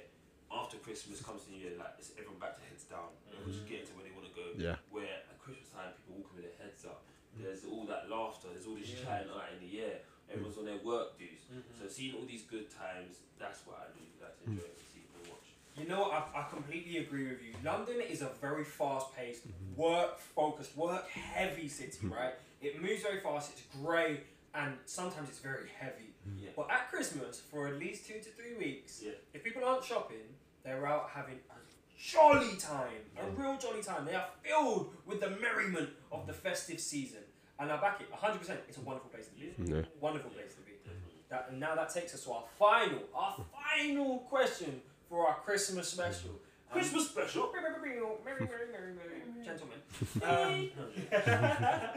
after 0.76 0.84
Christmas 0.84 1.22
comes 1.24 1.48
the 1.48 1.56
new 1.56 1.64
year, 1.64 1.80
like 1.80 1.96
it's 1.98 2.12
everyone 2.20 2.40
back 2.40 2.60
to 2.60 2.64
heads 2.68 2.84
down, 2.92 3.16
everyone 3.32 3.48
just 3.48 3.64
mm-hmm. 3.64 3.72
getting 3.72 3.88
to 3.88 3.94
where 3.96 4.04
they 4.04 4.12
want 4.12 4.28
to 4.28 4.36
go 4.36 4.46
Yeah. 4.60 4.76
where 4.92 5.24
at 5.24 5.40
Christmas 5.40 5.72
time 5.72 5.96
people 5.96 6.20
walking 6.20 6.44
with 6.44 6.46
their 6.52 6.58
heads 6.60 6.84
up. 6.84 7.08
There's 7.40 7.64
all 7.64 7.88
that 7.88 8.12
laughter. 8.12 8.52
There's 8.52 8.68
all 8.68 8.76
this 8.76 8.92
Yeah. 8.92 9.04
chatting 9.04 9.32
out 9.32 9.48
in 9.56 9.60
the 9.64 9.72
air. 9.80 10.04
Everyone's 10.28 10.58
on 10.58 10.66
their 10.66 10.84
work 10.84 11.18
dues. 11.18 11.48
Mhm. 11.52 11.80
So 11.80 11.88
seeing 11.88 12.16
all 12.16 12.26
these 12.26 12.44
good 12.44 12.68
times, 12.72 13.24
that's 13.40 13.66
what 13.68 13.80
I 13.80 13.86
really 13.96 14.12
mm. 14.16 14.24
like 14.24 14.36
to 14.40 14.44
enjoy 14.52 14.68
and 14.68 14.80
see 14.92 15.04
and 15.16 15.28
watch. 15.28 15.48
You 15.78 15.86
know, 15.88 16.12
I, 16.12 16.24
I 16.34 16.50
completely 16.50 16.98
agree 16.98 17.28
with 17.28 17.44
you. 17.44 17.54
London 17.64 18.02
is 18.02 18.22
a 18.22 18.30
very 18.42 18.64
fast 18.64 19.14
paced, 19.16 19.48
mm-hmm. 19.48 19.76
work 19.80 20.20
focused, 20.20 20.76
work 20.76 21.08
heavy 21.10 21.68
city, 21.68 21.98
mm-hmm. 21.98 22.14
right? 22.14 22.34
It 22.62 22.82
moves 22.82 23.04
very 23.04 23.20
fast, 23.20 23.52
it's 23.52 23.64
grey, 23.76 24.22
and 24.56 24.78
sometimes 24.86 25.30
it's 25.30 25.40
very 25.40 25.70
heavy. 25.70 26.16
Yeah. 26.38 26.50
But 26.56 26.72
at 26.72 26.90
Christmas, 26.90 27.40
for 27.40 27.68
at 27.68 27.78
least 27.78 28.08
two 28.08 28.20
to 28.20 28.30
three 28.32 28.56
weeks, 28.56 29.02
Yeah. 29.04 29.12
if 29.34 29.44
people 29.44 29.64
aren't 29.64 29.84
shopping, 29.84 30.36
they're 30.66 30.86
out 30.88 31.10
having 31.14 31.36
a 31.50 31.56
jolly 31.98 32.58
time, 32.58 32.90
a 33.22 33.30
real 33.40 33.58
jolly 33.58 33.82
time. 33.82 34.06
They 34.06 34.16
are 34.16 34.26
filled 34.44 34.94
with 35.06 35.22
the 35.22 35.30
merriment 35.30 35.90
of 36.12 36.28
the 36.28 36.34
festive 36.34 36.80
season. 36.80 37.20
And 37.60 37.72
I 37.72 37.80
back 37.80 38.02
it 38.02 38.12
100%. 38.12 38.50
It's 38.68 38.78
a 38.78 38.82
wonderful 38.82 39.10
place 39.10 39.28
to 39.28 39.34
be. 39.34 39.54
Yeah. 39.72 39.84
Wonderful 40.02 40.32
place 40.32 40.54
to 40.56 40.62
be. 40.62 40.74
That, 41.30 41.48
and 41.50 41.60
now 41.60 41.74
that 41.76 41.90
takes 41.94 42.14
us 42.14 42.24
to 42.26 42.32
our 42.34 42.44
final, 42.60 43.00
our 43.16 43.38
final 43.52 44.20
question 44.30 44.82
for 45.10 45.28
our 45.28 45.36
Christmas 45.38 45.88
special. 45.90 46.30
Um, 46.32 46.38
Christmas 46.72 47.10
special. 47.10 47.52
Gentlemen. 49.44 49.80
Um, 50.22 50.70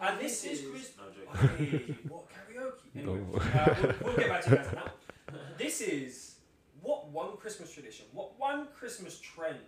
and 0.00 0.20
this 0.20 0.44
is 0.44 0.62
Chris. 0.70 0.92
No, 0.96 1.04
I'm 1.32 1.48
joking. 1.48 1.66
Hey, 1.66 1.96
what 2.08 2.24
karaoke? 2.28 2.96
Anyway, 2.96 3.20
No. 3.32 3.38
uh, 3.38 3.74
we'll, 3.82 3.94
we'll 4.04 4.16
get 4.16 4.28
back 4.28 4.42
to 4.44 4.50
you 4.50 4.56
guys 4.56 4.66
on 4.68 4.74
that. 4.74 4.84
one. 4.84 5.40
This 5.58 5.80
is 5.82 6.29
what 6.29 6.29
one 7.12 7.36
Christmas 7.36 7.72
tradition, 7.72 8.06
what 8.12 8.38
one 8.38 8.68
Christmas 8.74 9.18
trend 9.18 9.58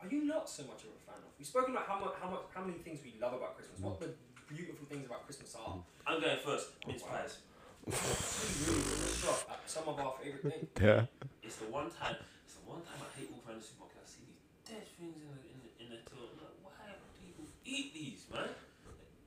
are 0.00 0.08
you 0.08 0.24
not 0.24 0.48
so 0.48 0.62
much 0.64 0.80
of 0.88 0.96
a 0.96 1.00
fan 1.04 1.20
of? 1.20 1.28
We've 1.38 1.46
spoken 1.46 1.76
about 1.76 1.86
how 1.86 2.00
much, 2.00 2.14
how 2.20 2.30
much, 2.30 2.40
how 2.54 2.64
many 2.64 2.78
things 2.80 3.00
we 3.04 3.14
love 3.20 3.34
about 3.34 3.56
Christmas. 3.56 3.80
What 3.80 4.00
mm. 4.00 4.08
the 4.08 4.10
beautiful 4.48 4.86
things 4.88 5.04
about 5.04 5.24
Christmas 5.24 5.54
are. 5.54 5.76
Mm. 5.76 5.82
I'm 6.06 6.20
going 6.20 6.40
first. 6.40 6.72
Oh, 6.84 6.88
Mince 6.88 7.04
Wow. 7.04 7.20
pies. 7.20 7.34
We 7.84 7.92
really 7.92 8.80
took 8.80 9.04
a 9.04 9.12
shot 9.12 9.40
at 9.48 9.60
some 9.68 9.88
of 9.88 9.96
our 10.00 10.14
favorite 10.20 10.44
things. 10.44 10.68
Yeah. 10.80 11.04
It's 11.44 11.56
the 11.60 11.68
one 11.68 11.92
time. 11.92 12.16
It's 12.44 12.56
the 12.56 12.64
one 12.64 12.80
time 12.80 13.00
I 13.00 13.08
hate 13.12 13.28
walking 13.28 13.44
around 13.48 13.60
the 13.60 13.66
supermarket. 13.66 14.00
I 14.00 14.08
see 14.08 14.24
these 14.24 14.40
dead 14.64 14.84
things 14.96 15.20
in 15.20 15.28
the 15.28 15.40
in 15.52 15.56
the, 15.60 15.70
in 15.84 15.86
the 15.92 16.00
till. 16.08 16.32
I'm 16.32 16.40
like, 16.40 16.56
why 16.64 16.72
do 16.88 16.96
people 17.20 17.44
eat 17.64 17.92
these, 17.92 18.24
man? 18.32 18.52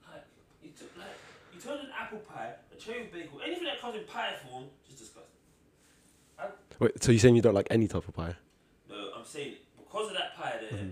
Like, 0.06 0.26
you 0.62 0.70
took 0.74 0.90
like 0.98 1.18
you 1.54 1.62
turn 1.62 1.86
an 1.86 1.94
apple 1.94 2.18
pie, 2.26 2.58
a 2.70 2.76
cherry 2.78 3.10
bagel, 3.14 3.38
anything 3.42 3.70
that 3.70 3.78
comes 3.78 3.94
in 3.94 4.04
pie 4.10 4.34
form, 4.42 4.66
just 4.82 4.83
disgusting. 4.83 4.83
Wait, 6.80 7.02
so 7.02 7.12
you're 7.12 7.18
saying 7.18 7.36
you 7.36 7.42
don't 7.42 7.54
like 7.54 7.68
any 7.70 7.86
type 7.88 8.06
of 8.08 8.14
pie? 8.14 8.34
No, 8.88 9.10
I'm 9.16 9.24
saying 9.24 9.54
because 9.78 10.08
of 10.08 10.14
that 10.16 10.36
pie 10.36 10.58
there, 10.60 10.78
Mm-hmm. 10.78 10.90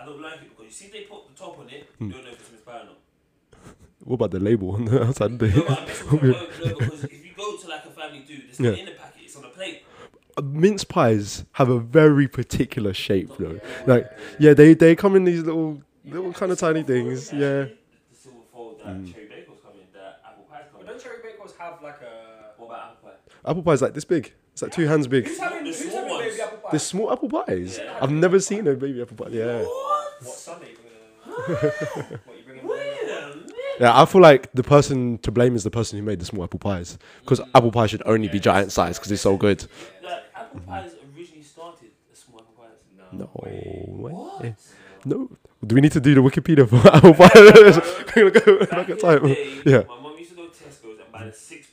I 0.00 0.04
don't 0.04 0.20
like 0.20 0.42
it 0.42 0.48
because 0.50 0.64
you 0.66 0.70
see 0.70 0.88
they 0.92 1.04
put 1.04 1.26
the 1.28 1.34
top 1.34 1.58
on 1.58 1.68
it, 1.70 1.88
Hmm. 1.98 2.08
you 2.08 2.12
don't 2.12 2.24
know 2.24 2.30
if 2.30 2.34
it's 2.38 2.48
Christmas 2.48 2.60
pie 2.62 2.80
or 2.80 2.84
not. 2.84 2.98
What 4.04 4.14
about 4.16 4.30
the 4.30 4.40
label 4.40 4.72
on 4.72 4.84
the 4.84 5.02
outside? 5.08 5.32
No, 5.32 5.38
but 5.38 5.78
I'm 5.78 5.86
just 5.86 6.02
talking 6.02 6.30
about, 6.30 6.48
no, 6.64 6.72
because 6.78 7.04
if 7.04 7.24
you 7.24 7.32
go 7.36 7.56
to 7.56 7.68
like 7.68 7.84
a 7.86 7.90
family 7.90 8.24
do, 8.26 8.34
it's 8.48 8.60
not 8.60 8.66
Yeah. 8.72 8.78
in 8.78 8.84
the 8.84 8.90
packet, 8.92 9.22
it's 9.24 9.36
on 9.36 9.42
the 9.42 9.48
plate. 9.48 9.82
mince 10.42 10.84
pies 10.84 11.44
have 11.52 11.68
a 11.70 11.78
very 11.80 12.28
particular 12.28 12.92
shape 12.94 13.30
though. 13.38 13.58
Like 13.86 14.06
yeah, 14.38 14.52
they 14.54 14.74
they 14.74 14.94
come 14.94 15.16
in 15.16 15.24
these 15.24 15.42
little 15.42 15.82
little 16.04 16.32
kind 16.34 16.52
of 16.52 16.58
tiny 16.58 16.82
things. 16.82 17.32
Yeah. 17.32 17.38
The 17.64 17.70
silver 18.22 18.38
fold 18.52 18.80
that 18.80 18.86
Mm. 18.88 19.12
cherry 19.14 19.26
bagels 19.26 19.62
come 19.64 19.72
in, 19.80 19.86
that 19.94 20.20
apple 20.24 20.44
pies 20.44 20.64
come 20.70 20.82
But 20.84 20.86
don't 20.88 21.02
cherry 21.02 21.16
bagels 21.18 21.56
have 21.58 21.82
like 21.82 22.00
a? 22.02 22.52
What 22.58 22.66
about 22.66 22.82
apple 22.92 23.08
pie? 23.10 23.50
Apple 23.50 23.62
pie's 23.62 23.82
like 23.82 23.94
this 23.94 24.04
big. 24.04 24.32
It's 24.56 24.62
like 24.62 24.72
two 24.72 24.86
hands 24.86 25.06
big. 25.06 25.26
Who's 25.26 25.38
having, 25.38 25.64
The 25.64 25.70
who's 25.70 25.90
small 25.90 26.08
having 26.08 26.18
baby 26.30 26.40
apple 26.40 26.56
pie? 26.56 26.68
The 26.72 26.78
small 26.78 27.12
apple 27.12 27.28
pies. 27.28 27.78
Yeah. 27.78 27.98
I've 28.00 28.10
never 28.10 28.40
seen 28.40 28.66
a 28.66 28.72
baby 28.74 29.02
apple 29.02 29.14
pie. 29.18 29.30
Yeah. 29.30 29.60
What? 29.60 30.12
What 30.22 30.34
Sunday? 30.34 30.68
You 30.70 30.76
bringing 31.44 31.68
a, 31.68 32.20
what 32.24 32.38
you 32.38 32.42
bringing? 32.46 32.66
Wait 32.66 32.78
a 33.02 33.36
minute. 33.36 33.52
Yeah, 33.80 34.00
I 34.00 34.06
feel 34.06 34.22
like 34.22 34.50
the 34.54 34.62
person 34.62 35.18
to 35.18 35.30
blame 35.30 35.56
is 35.56 35.62
the 35.64 35.70
person 35.70 35.98
who 35.98 36.04
made 36.06 36.20
the 36.20 36.24
small 36.24 36.42
apple 36.44 36.58
pies 36.58 36.96
because 37.20 37.38
mm. 37.38 37.50
apple 37.54 37.70
pie 37.70 37.86
should 37.86 38.02
only 38.06 38.28
be 38.28 38.40
giant 38.40 38.72
size 38.72 38.98
because 38.98 39.12
it's 39.12 39.20
so 39.20 39.36
good. 39.36 39.66
Like, 40.02 40.22
apple 40.34 40.60
mm-hmm. 40.60 40.70
pies 40.70 40.92
originally 41.14 41.42
started 41.42 41.90
as 42.10 42.18
small 42.20 42.40
apple 42.40 42.54
pies. 42.56 43.12
No 43.12 43.28
way. 43.34 43.84
What? 43.88 44.54
No. 45.04 45.28
Do 45.66 45.74
we 45.74 45.82
need 45.82 45.92
to 45.92 46.00
do 46.00 46.14
the 46.14 46.22
Wikipedia 46.22 46.66
for 46.66 46.76
apple 46.96 47.12
pie? 47.12 47.28
Go 48.30 48.58
Back 48.60 48.70
back 48.70 48.88
in 48.88 48.92
in 48.94 48.98
time. 49.02 49.26
day, 49.26 49.60
Yeah. 49.66 49.82
my 49.86 50.00
mum 50.00 50.16
used 50.16 50.30
to 50.30 50.36
go 50.36 50.46
to 50.46 50.64
Tesco's 50.64 50.98
and 50.98 51.12
buy 51.12 51.24
the 51.26 51.32
six 51.34 51.66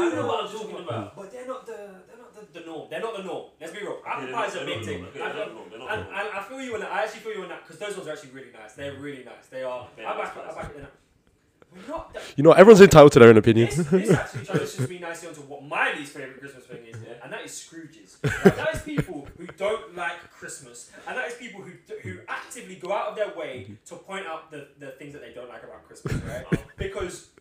I 0.00 0.08
know 0.08 0.22
know 0.22 0.26
what 0.26 0.44
what 0.44 0.50
I'm 0.52 0.58
talking 0.58 0.84
about. 0.84 1.16
But 1.16 1.32
they're 1.32 1.46
not 1.46 1.66
the 1.66 1.72
they're 1.72 2.18
not 2.18 2.34
the, 2.34 2.60
the 2.60 2.66
norm. 2.66 2.88
They're 2.90 3.00
not 3.00 3.16
the 3.16 3.22
norm. 3.22 3.44
Let's 3.60 3.72
be 3.72 3.78
real. 3.80 3.98
Apple 4.06 4.26
they're 4.26 4.34
pie 4.34 4.46
is 4.46 4.54
a 4.56 4.64
big 4.64 4.84
thing. 4.84 5.04
I 5.04 5.08
feel- 5.10 5.24
not 5.24 5.36
normal. 5.36 5.64
They're 5.70 5.78
not 5.78 5.90
And, 5.98 6.08
I 6.12 6.42
feel 6.42 6.60
you 6.60 6.74
on 6.74 6.80
that. 6.80 6.92
I 6.92 7.02
actually 7.04 7.20
feel 7.20 7.34
you 7.34 7.42
on 7.42 7.48
that 7.48 7.62
because 7.66 7.78
those 7.78 7.96
ones 7.96 8.08
are 8.08 8.12
actually 8.12 8.30
really 8.30 8.52
nice. 8.52 8.72
They're 8.74 8.98
really 8.98 9.24
nice. 9.24 9.46
They 9.50 9.62
are. 9.62 9.86
I 9.98 10.16
back. 10.16 10.36
I 10.36 10.54
back 10.54 10.72
it. 10.76 10.86
Not. 11.88 12.16
You 12.36 12.42
know, 12.42 12.50
everyone's 12.52 12.80
entitled 12.80 13.12
to 13.12 13.20
their 13.20 13.28
own 13.28 13.36
opinions. 13.36 13.76
this, 13.76 13.86
this 13.88 14.10
actually 14.10 14.44
transitions 14.46 14.88
me 14.88 14.98
nicely 14.98 15.28
onto 15.28 15.42
what 15.42 15.62
my 15.62 15.92
least 15.94 16.12
favorite 16.14 16.40
Christmas 16.40 16.64
thing 16.64 16.84
is, 16.84 16.96
and 17.22 17.32
that 17.32 17.44
is 17.44 17.52
Scrooges. 17.52 18.16
Right, 18.44 18.56
that 18.56 18.74
is 18.74 18.82
people 18.82 19.28
who 19.38 19.46
don't 19.56 19.94
like 19.94 20.18
Christmas, 20.30 20.90
and 21.06 21.16
that 21.16 21.28
is 21.28 21.34
people 21.34 21.62
who 21.62 21.70
who 22.02 22.18
actively 22.26 22.74
go 22.74 22.92
out 22.92 23.08
of 23.10 23.16
their 23.16 23.32
way 23.36 23.70
to 23.86 23.94
point 23.94 24.26
out 24.26 24.50
the, 24.50 24.66
the 24.80 24.88
things 24.92 25.12
that 25.12 25.22
they 25.22 25.32
don't 25.32 25.48
like 25.48 25.62
about 25.62 25.84
Christmas, 25.86 26.14
right? 26.24 26.44
Because 26.76 27.28
shut 27.28 27.39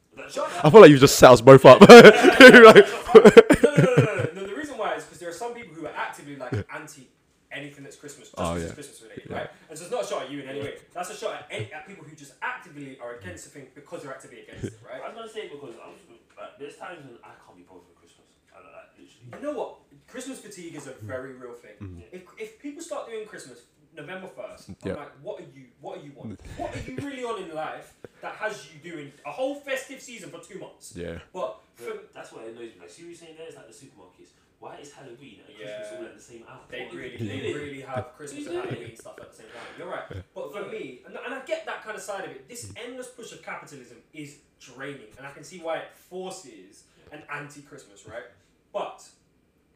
I 0.63 0.69
feel 0.69 0.81
like 0.81 0.89
you've 0.91 0.99
just 0.99 1.17
set 1.17 1.31
us 1.31 1.41
both 1.41 1.65
up. 1.65 1.81
No, 1.89 1.89
no, 2.49 2.71
no, 2.71 2.73
no, 2.73 3.95
no, 3.95 4.29
no. 4.33 4.43
The 4.47 4.55
reason 4.55 4.77
why 4.77 4.95
is 4.95 5.03
because 5.03 5.19
there 5.19 5.29
are 5.29 5.33
some 5.33 5.53
people 5.53 5.73
who 5.75 5.85
are 5.85 5.93
actively 5.95 6.35
like 6.35 6.53
anti 6.73 7.07
anything 7.51 7.83
that's 7.83 7.95
Christmas, 7.95 8.29
just 8.29 8.37
Oh, 8.37 8.53
because 8.53 8.61
yeah. 8.61 8.65
it's 8.67 8.73
Christmas 8.75 9.01
related, 9.01 9.25
Yeah. 9.29 9.37
right? 9.37 9.49
And 9.69 9.77
so 9.77 9.83
it's 9.85 9.91
not 9.91 10.03
a 10.05 10.07
shot 10.07 10.21
at 10.23 10.31
you 10.31 10.41
in 10.41 10.49
any 10.49 10.61
way. 10.61 10.75
That's 10.93 11.09
a 11.09 11.15
shot 11.17 11.33
at, 11.33 11.47
any, 11.49 11.73
at 11.73 11.87
people 11.87 12.05
who 12.05 12.15
just 12.15 12.33
actively 12.43 12.99
are 13.01 13.15
against 13.15 13.45
the 13.45 13.49
thing 13.49 13.67
because 13.73 14.03
they're 14.03 14.11
actively 14.13 14.41
against 14.41 14.65
it, 14.65 14.73
right? 14.85 15.01
I 15.01 15.07
was 15.09 15.15
gonna 15.17 15.29
say 15.33 15.49
because 15.49 15.73
I'm 15.83 15.93
just, 15.97 16.05
like, 16.37 16.59
there's 16.59 16.75
times 16.77 17.01
when 17.05 17.17
I 17.23 17.33
can't 17.41 17.57
be 17.57 17.63
bothered 17.63 17.87
with 17.89 17.97
Christmas. 17.97 18.27
I 18.53 18.61
don't 18.61 18.71
like 18.71 18.93
literally. 18.93 19.33
You 19.33 19.41
know 19.41 19.57
what? 19.59 19.75
Christmas 20.07 20.37
fatigue 20.39 20.75
is 20.75 20.85
a 20.87 20.93
very 21.01 21.33
real 21.33 21.53
thing. 21.53 21.75
Mm-hmm. 21.81 22.01
If, 22.13 22.21
if 22.37 22.59
people 22.61 22.81
start 22.83 23.09
doing 23.09 23.25
Christmas 23.25 23.65
November 23.95 24.27
first, 24.27 24.69
I'm 24.69 24.75
Yeah. 24.85 24.93
like, 24.95 25.11
what 25.21 25.41
are 25.41 25.45
you? 25.45 25.65
What 25.81 25.97
are 25.99 26.01
you 26.01 26.13
on? 26.19 26.37
what 26.57 26.75
are 26.75 26.79
you 26.79 26.95
really 26.97 27.23
on 27.23 27.41
in 27.43 27.53
life 27.55 27.95
that 28.21 28.35
has 28.35 28.67
you 28.71 28.79
doing 28.91 29.11
a 29.25 29.31
whole 29.31 29.55
festive 29.55 30.01
season 30.01 30.29
for 30.29 30.39
two 30.39 30.59
months? 30.59 30.93
yeah. 30.95 31.19
But 31.33 31.59
for, 31.75 31.85
But 31.85 32.13
that's 32.13 32.31
what 32.31 32.45
annoys 32.45 32.73
me. 32.75 32.79
Like, 32.79 32.89
see 32.89 33.03
what 33.03 33.09
you're 33.09 33.17
saying 33.17 33.35
there? 33.37 33.47
It's 33.47 33.55
like 33.55 33.67
the 33.67 33.73
supermarkets. 33.73 34.29
Why 34.59 34.77
is 34.77 34.91
Halloween 34.91 35.39
and 35.47 35.55
Yeah. 35.57 35.77
Christmas 35.77 35.99
all 35.99 36.05
at 36.05 36.15
the 36.15 36.21
same 36.21 36.43
hour? 36.47 36.59
They 36.69 36.85
What 36.85 36.93
really, 36.93 37.17
they 37.17 37.53
really 37.53 37.81
have 37.81 38.13
Christmas 38.17 38.45
and 38.47 38.55
Halloween 38.57 38.95
stuff 38.95 39.15
at 39.21 39.31
the 39.31 39.37
same 39.37 39.47
time. 39.47 39.67
You're 39.77 39.89
right. 39.89 40.03
But 40.35 40.51
for 40.53 40.65
me, 40.69 41.01
and, 41.05 41.15
and 41.15 41.33
I 41.33 41.39
get 41.45 41.65
that 41.65 41.81
kind 41.83 41.95
of 41.95 42.01
side 42.03 42.25
of 42.25 42.31
it, 42.31 42.47
this 42.49 42.71
endless 42.75 43.07
push 43.07 43.31
of 43.31 43.41
capitalism 43.41 43.97
is 44.13 44.39
draining, 44.59 45.07
and 45.17 45.25
I 45.25 45.31
can 45.31 45.43
see 45.45 45.59
why 45.59 45.77
it 45.77 45.91
forces 45.93 46.83
an 47.11 47.23
anti-Christmas, 47.31 48.05
right? 48.05 48.25
But 48.73 49.07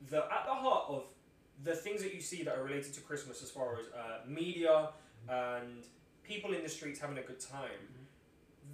the 0.09 0.17
at 0.17 0.45
the 0.45 0.53
heart 0.53 0.85
of 0.89 1.05
the 1.63 1.75
things 1.75 2.01
that 2.03 2.13
you 2.13 2.21
see 2.21 2.43
that 2.43 2.55
are 2.57 2.63
related 2.63 2.93
to 2.93 3.01
Christmas, 3.01 3.41
as 3.43 3.49
far 3.51 3.77
as 3.79 3.85
uh, 3.87 4.27
media 4.27 4.89
and 5.29 5.83
people 6.23 6.53
in 6.53 6.63
the 6.63 6.69
streets 6.69 6.99
having 6.99 7.17
a 7.17 7.21
good 7.21 7.39
time, 7.39 7.69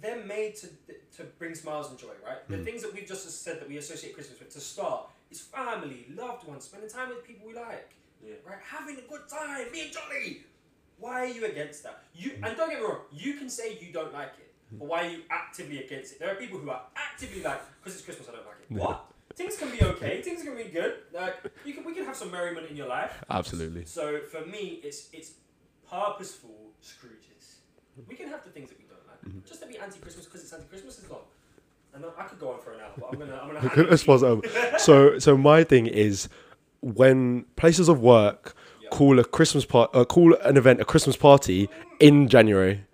they're 0.00 0.24
made 0.24 0.56
to 0.56 0.68
to 1.16 1.24
bring 1.38 1.54
smiles 1.54 1.90
and 1.90 1.98
joy, 1.98 2.14
right? 2.24 2.46
The 2.48 2.58
things 2.58 2.82
that 2.82 2.94
we've 2.94 3.06
just 3.06 3.28
said 3.44 3.60
that 3.60 3.68
we 3.68 3.76
associate 3.76 4.14
Christmas 4.14 4.38
with 4.38 4.50
to 4.54 4.60
start 4.60 5.08
is 5.30 5.40
family, 5.40 6.06
loved 6.14 6.46
ones, 6.46 6.64
spending 6.64 6.88
time 6.88 7.08
with 7.10 7.24
people 7.26 7.46
we 7.46 7.54
like, 7.54 7.90
Yeah. 8.24 8.34
right? 8.46 8.58
Having 8.64 8.98
a 8.98 9.02
good 9.02 9.28
time, 9.28 9.66
being 9.72 9.92
jolly. 9.92 10.44
Why 10.98 11.20
are 11.24 11.26
you 11.26 11.44
against 11.46 11.82
that? 11.84 12.02
You 12.14 12.32
and 12.42 12.56
don't 12.56 12.70
get 12.70 12.78
me 12.80 12.84
wrong, 12.86 13.00
you 13.12 13.34
can 13.34 13.48
say 13.48 13.78
you 13.80 13.92
don't 13.92 14.12
like 14.12 14.32
it, 14.38 14.52
but 14.72 14.86
why 14.86 15.06
are 15.06 15.10
you 15.10 15.20
actively 15.30 15.78
against 15.84 16.12
it? 16.12 16.18
There 16.20 16.30
are 16.30 16.34
people 16.34 16.58
who 16.58 16.70
are 16.70 16.82
actively 16.94 17.42
like, 17.42 17.60
because 17.78 17.94
it's 17.96 18.04
Christmas, 18.04 18.28
I 18.28 18.32
don't 18.32 18.46
like 18.46 18.56
it. 18.62 18.70
What? 18.70 19.09
Things 19.40 19.56
can 19.56 19.70
be 19.76 19.82
okay. 19.92 20.20
Things 20.22 20.42
can 20.42 20.54
be 20.56 20.64
good. 20.64 20.94
Like 21.14 21.36
you 21.64 21.72
can, 21.74 21.82
we 21.84 21.94
can 21.94 22.04
have 22.04 22.16
some 22.22 22.30
merriment 22.30 22.64
in 22.70 22.76
your 22.76 22.88
life. 22.88 23.12
Absolutely. 23.30 23.84
So 23.86 24.20
for 24.32 24.42
me, 24.54 24.80
it's 24.86 25.08
it's 25.12 25.30
purposeful 25.90 26.56
Scrooges. 26.82 27.44
We 28.08 28.14
can 28.16 28.28
have 28.28 28.44
the 28.44 28.50
things 28.50 28.68
that 28.70 28.78
we 28.78 28.84
don't 28.92 29.04
like, 29.10 29.44
just 29.46 29.60
to 29.62 29.66
be 29.68 29.76
anti-Christmas 29.78 30.24
because 30.26 30.42
it's 30.42 30.52
anti-Christmas 30.52 30.98
is 31.00 31.10
long. 31.10 31.20
And 31.94 32.04
I 32.18 32.22
could 32.24 32.38
go 32.38 32.52
on 32.52 32.60
for 32.60 32.72
an 32.72 32.80
hour, 32.80 32.92
but 32.98 33.08
I'm 33.12 33.18
gonna 33.18 33.38
I'm 33.42 33.48
gonna. 33.48 33.60
hand 33.60 33.78
it 33.86 33.90
Let's 33.90 34.02
to 34.02 34.06
pause 34.06 34.22
you. 34.22 34.28
it 34.28 34.30
over. 34.30 34.78
So, 34.78 35.18
so 35.18 35.36
my 35.36 35.64
thing 35.64 35.86
is 35.86 36.28
when 36.80 37.44
places 37.56 37.88
of 37.88 38.00
work 38.00 38.54
Yeah. 38.82 38.88
call 38.90 39.18
a 39.18 39.24
Christmas 39.24 39.64
part, 39.64 39.90
uh, 39.94 40.04
call 40.04 40.34
an 40.36 40.56
event 40.56 40.80
a 40.80 40.84
Christmas 40.84 41.16
party 41.16 41.68
in 41.98 42.28
January. 42.28 42.84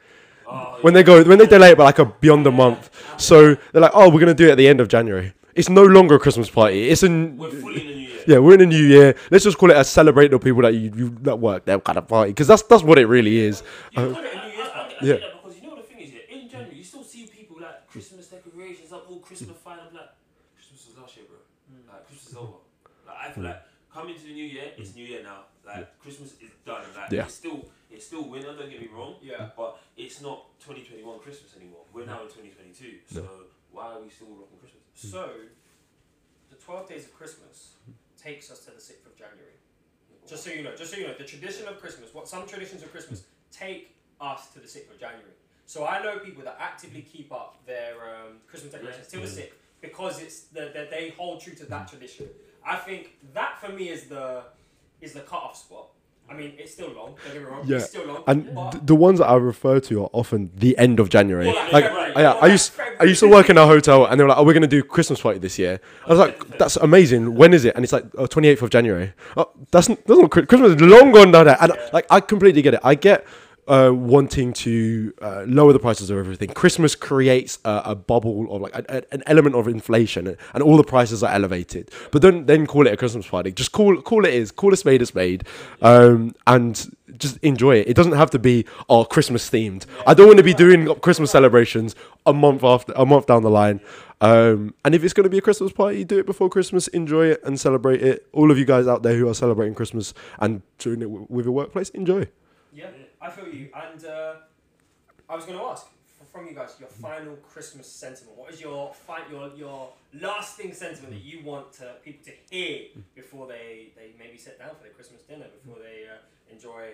Oh, 0.49 0.79
When 0.83 0.95
they 0.95 1.03
go, 1.03 1.23
when 1.25 1.39
they 1.39 1.47
delay 1.47 1.71
it 1.73 1.79
by 1.79 1.85
like 1.85 1.99
a 1.99 2.05
beyond 2.07 2.47
a 2.47 2.53
month, 2.53 2.89
so 3.19 3.55
they're 3.73 3.83
like, 3.83 3.93
oh, 3.95 4.09
we're 4.11 4.21
gonna 4.21 4.35
do 4.43 4.47
it 4.49 4.53
at 4.53 4.59
the 4.59 4.69
end 4.69 4.81
of 4.81 4.89
January. 4.89 5.33
It's 5.57 5.69
no 5.71 5.85
longer 5.85 6.17
a 6.17 6.19
Christmas 6.19 6.51
party. 6.51 6.91
It's 6.91 7.03
an 7.03 7.39
We're 7.39 7.51
fully 7.51 7.81
in 7.81 7.87
the 7.87 7.95
new 7.95 8.01
year. 8.09 8.25
yeah, 8.29 8.39
we're 8.39 8.55
in 8.55 8.61
a 8.61 8.67
new 8.67 8.85
year. 8.95 9.15
Let's 9.31 9.45
just 9.45 9.57
call 9.57 9.71
it 9.71 9.77
a 9.77 9.85
celebrate 9.85 10.29
the 10.31 10.39
people 10.39 10.63
that 10.63 10.75
you, 10.75 10.93
you 10.95 11.17
that 11.23 11.37
work 11.37 11.65
their 11.65 11.81
kind 11.81 11.97
of 11.99 12.07
party 12.07 12.31
because 12.33 12.47
that's 12.47 12.63
that's 12.63 12.83
what 12.83 12.99
it 12.99 13.07
really 13.07 13.39
is. 13.39 13.63
You 13.97 14.03
Uh, 14.03 14.15
call 14.15 14.25
it 14.25 14.35
a 14.35 14.37
New 14.47 14.53
Year's. 14.53 14.69
I, 14.75 14.79
I, 14.79 14.83
I 14.83 15.05
Yeah. 15.07 15.13
that 15.15 15.43
because 15.43 15.57
you 15.63 15.69
know 15.69 15.77
the 15.77 15.83
thing 15.83 16.01
is, 16.01 16.11
yeah, 16.13 16.37
in 16.37 16.49
January 16.51 16.77
you 16.77 16.85
still 16.85 17.03
see 17.05 17.27
people 17.27 17.57
like 17.61 17.89
Christmas 17.89 18.27
decorations 18.29 18.93
up, 18.93 19.07
all 19.11 19.19
Christmas 19.21 19.57
fine. 19.65 19.79
I'm 19.81 19.95
like, 19.95 20.11
Christmas 20.57 20.87
was 20.89 20.95
last 21.01 21.17
year, 21.17 21.25
bro. 21.29 21.39
Like 21.91 22.07
Christmas 22.07 22.33
is 22.33 22.37
over. 22.37 22.61
Like 23.09 23.17
I 23.17 23.33
feel 23.33 23.45
like 23.45 23.63
coming 23.93 24.15
to 24.15 24.23
the 24.29 24.35
new 24.35 24.45
year, 24.45 24.73
it's 24.77 24.95
New 24.95 25.07
Year 25.07 25.23
now. 25.23 25.49
Like 25.67 25.89
Christmas 26.05 26.33
is 26.45 26.51
done. 26.67 26.85
Like 26.95 27.11
Yeah. 27.11 27.25
it's 27.25 27.35
still 27.35 27.65
it's 27.91 28.05
still 28.05 28.29
winter. 28.29 28.53
Don't 28.53 28.69
get 28.69 28.81
me 28.81 28.89
wrong. 28.95 29.15
Yeah. 29.23 29.49
But 29.57 29.79
it's 29.97 30.21
not 30.21 30.53
2021 30.61 31.19
Christmas 31.21 31.57
anymore. 31.57 31.81
We're 31.95 32.05
now 32.05 32.21
in 32.23 32.29
2022. 32.29 33.01
So 33.09 33.25
why 33.77 33.93
are 33.93 34.01
we 34.01 34.09
still 34.09 34.29
rocking 34.29 34.59
Christmas? 34.59 34.83
So, 34.95 35.31
the 36.49 36.57
12 36.57 36.89
days 36.89 37.05
of 37.05 37.15
Christmas 37.15 37.75
takes 38.17 38.51
us 38.51 38.61
to 38.61 38.71
the 38.71 38.79
6th 38.79 39.07
of 39.07 39.15
January. 39.17 39.57
Just 40.27 40.43
so 40.43 40.51
you 40.51 40.63
know, 40.63 40.75
just 40.75 40.93
so 40.93 40.99
you 40.99 41.07
know, 41.07 41.15
the 41.17 41.25
tradition 41.25 41.69
of 41.69 41.79
Christmas, 41.81 42.13
what 42.13 42.27
some 42.27 42.47
traditions 42.49 42.83
of 42.83 42.91
Christmas 42.91 43.25
take 43.53 43.95
us 44.21 44.49
to 44.55 44.59
the 44.59 44.67
6th 44.67 44.91
of 44.91 44.99
January. 44.99 45.37
So 45.67 45.87
I 45.87 46.03
know 46.03 46.19
people 46.19 46.43
that 46.45 46.57
actively 46.59 47.03
keep 47.03 47.33
up 47.33 47.65
their 47.67 47.95
um, 47.95 48.39
Christmas 48.49 48.73
decorations 48.73 49.09
till 49.09 49.21
the 49.21 49.27
6th 49.27 49.51
because 49.81 50.21
it's 50.21 50.41
the, 50.45 50.71
the, 50.75 50.89
they 50.91 51.15
hold 51.17 51.41
true 51.41 51.55
to 51.55 51.67
that 51.67 51.87
tradition. 51.89 52.27
I 52.67 52.77
think 52.77 53.19
that 53.35 53.61
for 53.61 53.71
me 53.71 53.91
is 53.91 54.05
the 54.05 54.45
is 55.01 55.13
the 55.13 55.21
cut-off 55.21 55.57
spot. 55.57 55.89
I 56.29 56.35
mean, 56.35 56.53
it's 56.59 56.73
still 56.73 56.89
long. 56.89 57.15
Don't 57.25 57.33
get 57.33 57.43
me 57.43 57.49
wrong. 57.49 57.63
Yeah. 57.67 57.77
It's 57.77 57.87
still 57.87 58.07
long. 58.07 58.25
And 58.27 58.45
th- 58.73 58.83
the 58.85 58.95
ones 58.97 59.21
that 59.21 59.27
I 59.27 59.37
refer 59.37 59.79
to 59.81 60.03
are 60.05 60.11
often 60.13 60.51
the 60.57 60.77
end 60.77 60.99
of 61.01 61.09
January. 61.09 61.47
Well, 61.47 61.55
like 61.73 61.73
Like, 61.73 61.85
February. 61.85 62.13
I, 62.17 62.21
yeah, 62.23 62.33
I 62.33 62.47
used 62.49 62.73
I 63.01 63.05
used 63.05 63.21
to 63.21 63.29
work 63.29 63.49
in 63.49 63.57
a 63.59 63.67
hotel, 63.67 64.07
and 64.07 64.19
they 64.19 64.25
were 64.25 64.29
like, 64.31 64.39
"Oh, 64.39 64.45
we're 64.45 64.55
gonna 64.55 64.67
do 64.67 64.83
Christmas 64.83 65.21
party 65.21 65.39
this 65.39 65.59
year." 65.59 65.81
I 66.07 66.11
was 66.11 66.19
like, 66.19 66.59
"That's 66.59 66.77
amazing. 66.77 67.35
When 67.37 67.55
is 67.55 67.65
it?" 67.65 67.75
And 67.77 67.85
it's 67.85 67.93
like, 67.93 68.05
uh, 68.19 68.23
"Oh, 68.23 68.27
28th 68.27 68.63
of 68.63 68.71
January." 68.71 69.13
Oh, 69.37 69.51
that's 69.71 69.87
that's 69.89 70.09
not 70.09 70.31
Christmas 70.31 70.73
is 70.75 70.81
long 70.81 71.13
gone 71.13 71.31
down 71.31 71.47
there. 71.47 71.57
And 71.61 71.73
like, 71.93 72.07
I 72.11 72.21
completely 72.21 72.63
get 72.63 72.75
it. 72.75 72.81
I 72.83 72.95
get. 72.97 73.25
Uh, 73.69 73.91
wanting 73.93 74.53
to 74.53 75.13
uh, 75.21 75.43
lower 75.45 75.73
the 75.73 75.79
prices 75.81 76.09
of 76.09 76.17
everything. 76.17 76.49
Christmas 76.51 76.95
creates 76.95 77.59
a, 77.65 77.83
a 77.87 77.95
bubble 77.97 78.47
of 78.55 78.63
like 78.63 78.73
a, 78.77 78.85
a- 78.99 79.03
an 79.15 79.25
element 79.27 79.57
of 79.57 79.67
inflation, 79.67 80.29
and, 80.29 80.37
and 80.55 80.63
all 80.63 80.77
the 80.77 80.85
prices 80.85 81.25
are 81.25 81.33
elevated. 81.33 81.91
But 82.13 82.23
don't 82.23 82.47
then 82.47 82.69
call 82.69 82.87
it 82.87 82.93
a 82.93 82.97
Christmas 82.97 83.27
party. 83.27 83.51
Just 83.51 83.73
call 83.73 84.01
call 84.03 84.25
it 84.25 84.33
is. 84.33 84.53
Call 84.53 84.73
a 84.73 84.77
spade 84.77 85.03
a 85.03 85.07
spade, 85.07 85.43
um, 85.83 86.33
and 86.47 86.95
just 87.19 87.39
enjoy 87.39 87.77
it. 87.79 87.89
It 87.89 87.95
doesn't 87.95 88.13
have 88.13 88.31
to 88.31 88.39
be 88.39 88.67
oh 88.89 89.05
Christmas 89.05 89.51
themed. 89.51 89.85
I 90.07 90.15
don't 90.15 90.29
want 90.29 90.39
to 90.39 90.45
be 90.45 90.55
doing 90.55 90.87
Christmas 91.01 91.33
celebrations 91.33 91.97
a 92.25 92.33
month 92.33 92.63
after 92.63 92.93
a 92.95 93.05
month 93.05 93.27
down 93.27 93.43
the 93.43 93.51
line. 93.51 93.81
Um, 94.21 94.75
and 94.85 94.95
if 94.95 95.03
it's 95.03 95.13
going 95.13 95.25
to 95.25 95.31
be 95.31 95.39
a 95.39 95.43
Christmas 95.43 95.73
party, 95.73 96.05
do 96.05 96.21
it 96.21 96.27
before 96.27 96.49
Christmas. 96.49 96.87
Enjoy 96.87 97.27
it 97.27 97.41
and 97.43 97.59
celebrate 97.59 98.01
it. 98.01 98.29
All 98.33 98.53
of 98.53 98.59
you 98.59 98.65
guys 98.65 98.87
out 98.87 99.03
there 99.03 99.17
who 99.17 99.29
are 99.29 99.35
celebrating 99.35 99.75
Christmas 99.75 100.15
and 100.39 100.63
doing 100.79 101.01
it 101.03 101.07
w- 101.07 101.27
with 101.29 101.47
your 101.47 101.53
workplace, 101.55 101.89
enjoy. 101.91 102.29
Yeah, 102.73 102.91
I 103.27 103.31
feel 103.31 103.49
you. 103.49 103.69
And 103.75 104.05
uh, 104.05 104.35
I 105.29 105.35
was 105.35 105.45
going 105.45 105.59
to 105.59 105.65
ask, 105.65 105.87
from 106.33 106.47
you 106.47 106.55
guys 106.55 106.75
your 106.79 106.89
final 106.89 107.37
Christmas 107.37 107.87
sentiment. 107.87 108.37
What 108.37 108.53
is 108.53 108.61
your 108.61 108.93
fi- 108.95 109.27
your 109.31 109.51
your 109.57 109.91
lasting 110.21 110.73
sentiment 110.73 111.13
that 111.13 111.23
you 111.23 111.45
want 111.45 111.73
to, 111.75 111.95
people 112.05 112.25
to 112.25 112.33
hear 112.51 112.87
before 113.15 113.47
they, 113.47 113.89
they 113.97 114.13
maybe 114.19 114.39
sit 114.39 114.59
down 114.59 114.71
for 114.77 114.83
their 114.83 114.93
Christmas 114.93 115.23
dinner, 115.23 115.47
before 115.63 115.81
they 115.83 116.05
uh, 116.09 116.17
enjoy 116.53 116.93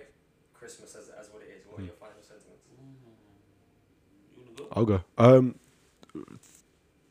Christmas 0.53 0.95
as, 0.95 1.09
as 1.19 1.29
what 1.31 1.41
it 1.43 1.49
is? 1.57 1.65
What 1.69 1.81
are 1.81 1.85
your 1.85 1.93
final 1.93 2.21
sentiments? 2.21 2.63
Go? 4.57 4.67
I'll 4.73 4.85
go. 4.85 5.01
Um, 5.17 5.55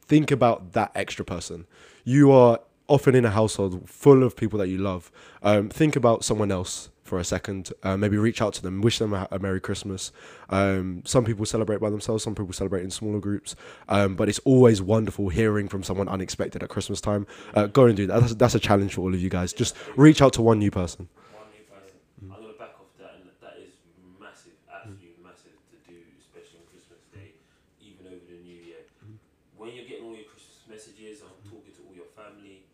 think 0.03 0.31
about 0.31 0.73
that 0.73 0.93
extra 0.95 1.25
person. 1.25 1.67
You 2.05 2.31
are 2.31 2.61
often 2.89 3.15
in 3.15 3.25
a 3.25 3.31
household 3.31 3.89
full 3.89 4.23
of 4.23 4.37
people 4.37 4.59
that 4.59 4.69
you 4.69 4.79
love. 4.79 5.11
Um, 5.43 5.69
think 5.69 5.97
about 5.97 6.25
someone 6.25 6.53
else 6.53 6.91
for 7.13 7.19
a 7.19 7.25
second. 7.25 7.71
Uh, 7.83 7.95
maybe 7.95 8.17
reach 8.17 8.41
out 8.41 8.55
to 8.55 8.63
them, 8.63 8.81
wish 8.81 8.99
them 8.99 9.13
a, 9.13 9.29
a 9.31 9.39
Merry 9.39 9.61
Christmas. 9.61 10.13
Um, 10.49 11.03
some 11.05 11.27
people 11.27 11.45
celebrate 11.45 11.79
by 11.79 11.91
themselves, 11.91 12.25
some 12.25 12.35
people 12.35 12.55
celebrate 12.55 12.85
in 12.85 12.91
smaller 12.91 13.21
groups. 13.21 13.55
Um, 13.87 14.17
but 14.17 14.31
it's 14.31 14.39
always 14.47 14.81
wonderful 14.81 15.29
hearing 15.29 15.69
from 15.69 15.83
someone 15.83 16.09
unexpected 16.09 16.63
at 16.63 16.71
Christmas 16.71 17.03
time. 17.03 17.27
Uh, 17.53 17.67
go 17.67 17.85
and 17.85 17.95
do 17.99 18.07
that. 18.07 18.21
That's, 18.23 18.35
that's 18.37 18.55
a 18.55 18.59
challenge 18.59 18.95
for 18.95 19.03
all 19.03 19.13
of 19.13 19.21
you 19.21 19.29
guys. 19.29 19.53
Just 19.53 19.77
reach 19.95 20.23
out 20.23 20.33
to 20.41 20.41
one 20.41 20.59
new 20.59 20.71
person. 20.71 21.07
One 21.37 21.53
new 21.53 21.69
person. 21.69 22.01
I'm 22.33 22.41
gonna 22.41 22.57
back 22.57 22.81
off 22.81 22.89
that, 22.97 23.21
and 23.21 23.29
that 23.29 23.61
is 23.61 23.77
massive, 24.17 24.57
absolutely 24.73 25.13
massive 25.21 25.53
to 25.53 25.77
do, 25.85 26.01
especially 26.17 26.65
on 26.65 26.67
Christmas 26.73 27.05
Day, 27.13 27.37
even 27.85 28.09
over 28.09 28.25
the 28.25 28.41
New 28.41 28.57
Year. 28.57 28.89
When 29.61 29.69
you're 29.77 29.85
getting 29.85 30.09
all 30.09 30.17
your 30.17 30.33
Christmas 30.33 30.65
messages 30.65 31.21
or 31.21 31.29
talking 31.45 31.77
to 31.77 31.81
all 31.85 31.93
your 31.93 32.09
family, 32.17 32.65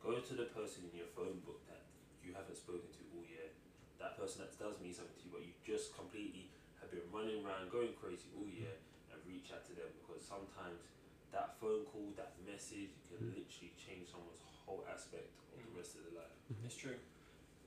go 0.00 0.16
to 0.16 0.32
the 0.32 0.48
person 0.56 0.88
in 0.88 0.96
your 0.96 1.12
phone 1.12 1.44
book 1.44 1.60
that 1.68 1.84
you 2.24 2.32
haven't 2.32 2.56
spoken 2.56 2.88
to 2.88 3.02
all 3.12 3.20
year. 3.28 3.52
That 4.00 4.18
person 4.18 4.42
that 4.42 4.50
does 4.58 4.74
mean 4.82 4.90
something 4.94 5.14
to 5.14 5.22
you, 5.26 5.30
but 5.30 5.42
you 5.46 5.54
just 5.62 5.94
completely 5.94 6.50
have 6.82 6.90
been 6.90 7.06
running 7.22 7.46
around, 7.46 7.70
going 7.70 7.94
crazy 7.94 8.26
all 8.34 8.50
year, 8.50 8.74
and 9.14 9.18
reach 9.30 9.54
out 9.54 9.62
to 9.70 9.72
them 9.78 9.86
because 10.02 10.26
sometimes 10.26 10.82
that 11.30 11.54
phone 11.62 11.86
call, 11.86 12.10
that 12.18 12.34
message 12.42 12.90
can 13.06 13.22
mm. 13.22 13.38
literally 13.38 13.70
change 13.78 14.10
someone's 14.10 14.42
whole 14.66 14.82
aspect 14.90 15.30
of 15.54 15.62
the 15.62 15.70
mm. 15.70 15.78
rest 15.78 15.94
of 15.94 16.02
their 16.02 16.18
life. 16.18 16.34
Mm-hmm. 16.50 16.66
It's 16.66 16.74
true. 16.74 16.98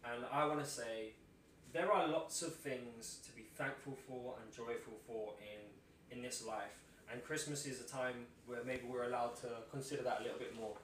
And 0.03 0.27
I 0.27 0.43
want 0.45 0.59
to 0.59 0.69
say 0.69 1.15
there 1.71 1.91
are 1.91 2.07
lots 2.07 2.43
of 2.43 2.53
things 2.55 3.23
to 3.25 3.31
be 3.31 3.47
thankful 3.55 3.97
for 4.07 4.35
and 4.43 4.51
joyful 4.51 4.99
for 5.07 5.33
in 5.39 5.63
in 6.11 6.21
this 6.21 6.45
life. 6.45 6.83
And 7.11 7.23
Christmas 7.23 7.65
is 7.65 7.81
a 7.81 7.87
time 7.87 8.27
where 8.45 8.63
maybe 8.65 8.83
we're 8.87 9.05
allowed 9.05 9.35
to 9.41 9.47
consider 9.71 10.03
that 10.03 10.19
a 10.19 10.23
little 10.23 10.39
bit 10.39 10.55
more. 10.59 10.75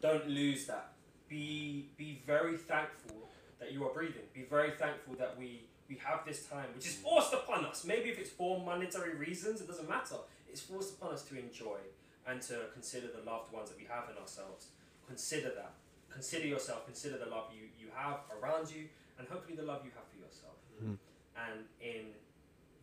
Don't 0.00 0.28
lose 0.28 0.66
that. 0.66 0.92
Be 1.28 1.90
be 1.96 2.22
very 2.26 2.56
thankful 2.56 3.28
that 3.60 3.72
you 3.72 3.84
are 3.86 3.92
breathing. 3.94 4.26
Be 4.34 4.42
very 4.42 4.72
thankful 4.72 5.14
that 5.14 5.38
we 5.38 5.62
we 5.92 5.98
have 6.04 6.24
this 6.24 6.46
time, 6.46 6.68
which 6.74 6.86
is 6.86 6.94
forced 6.94 7.34
upon 7.34 7.64
us. 7.66 7.84
Maybe 7.84 8.08
if 8.08 8.18
it's 8.18 8.30
for 8.30 8.58
monetary 8.60 9.14
reasons, 9.14 9.60
it 9.60 9.68
doesn't 9.68 9.88
matter. 9.88 10.16
It's 10.48 10.60
forced 10.60 10.94
upon 10.94 11.12
us 11.12 11.22
to 11.24 11.38
enjoy 11.38 11.78
and 12.26 12.40
to 12.42 12.54
consider 12.72 13.08
the 13.08 13.22
loved 13.30 13.52
ones 13.52 13.68
that 13.70 13.78
we 13.78 13.84
have 13.84 14.04
in 14.10 14.16
ourselves. 14.16 14.68
Consider 15.06 15.50
that 15.56 15.74
consider 16.12 16.46
yourself, 16.46 16.84
consider 16.84 17.16
the 17.16 17.26
love 17.26 17.46
you, 17.56 17.64
you 17.80 17.90
have 17.94 18.20
around 18.36 18.70
you, 18.70 18.88
and 19.18 19.26
hopefully 19.28 19.56
the 19.56 19.62
love 19.62 19.80
you 19.84 19.90
have 19.96 20.06
for 20.12 20.18
yourself. 20.18 20.56
Mhm. 20.80 20.98
And 21.36 21.68
in 21.80 22.14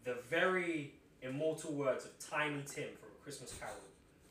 the 0.04 0.16
very 0.16 0.96
immortal 1.22 1.74
words 1.74 2.06
of 2.06 2.18
Tiny 2.20 2.64
Tim 2.64 2.96
from 2.98 3.10
A 3.10 3.24
Christmas 3.24 3.54
Carol, 3.54 3.76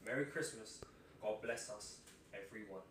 Merry 0.05 0.27
Christmas, 0.27 0.81
God 1.23 1.41
bless 1.41 1.71
us, 1.71 1.99
everyone. 2.35 2.83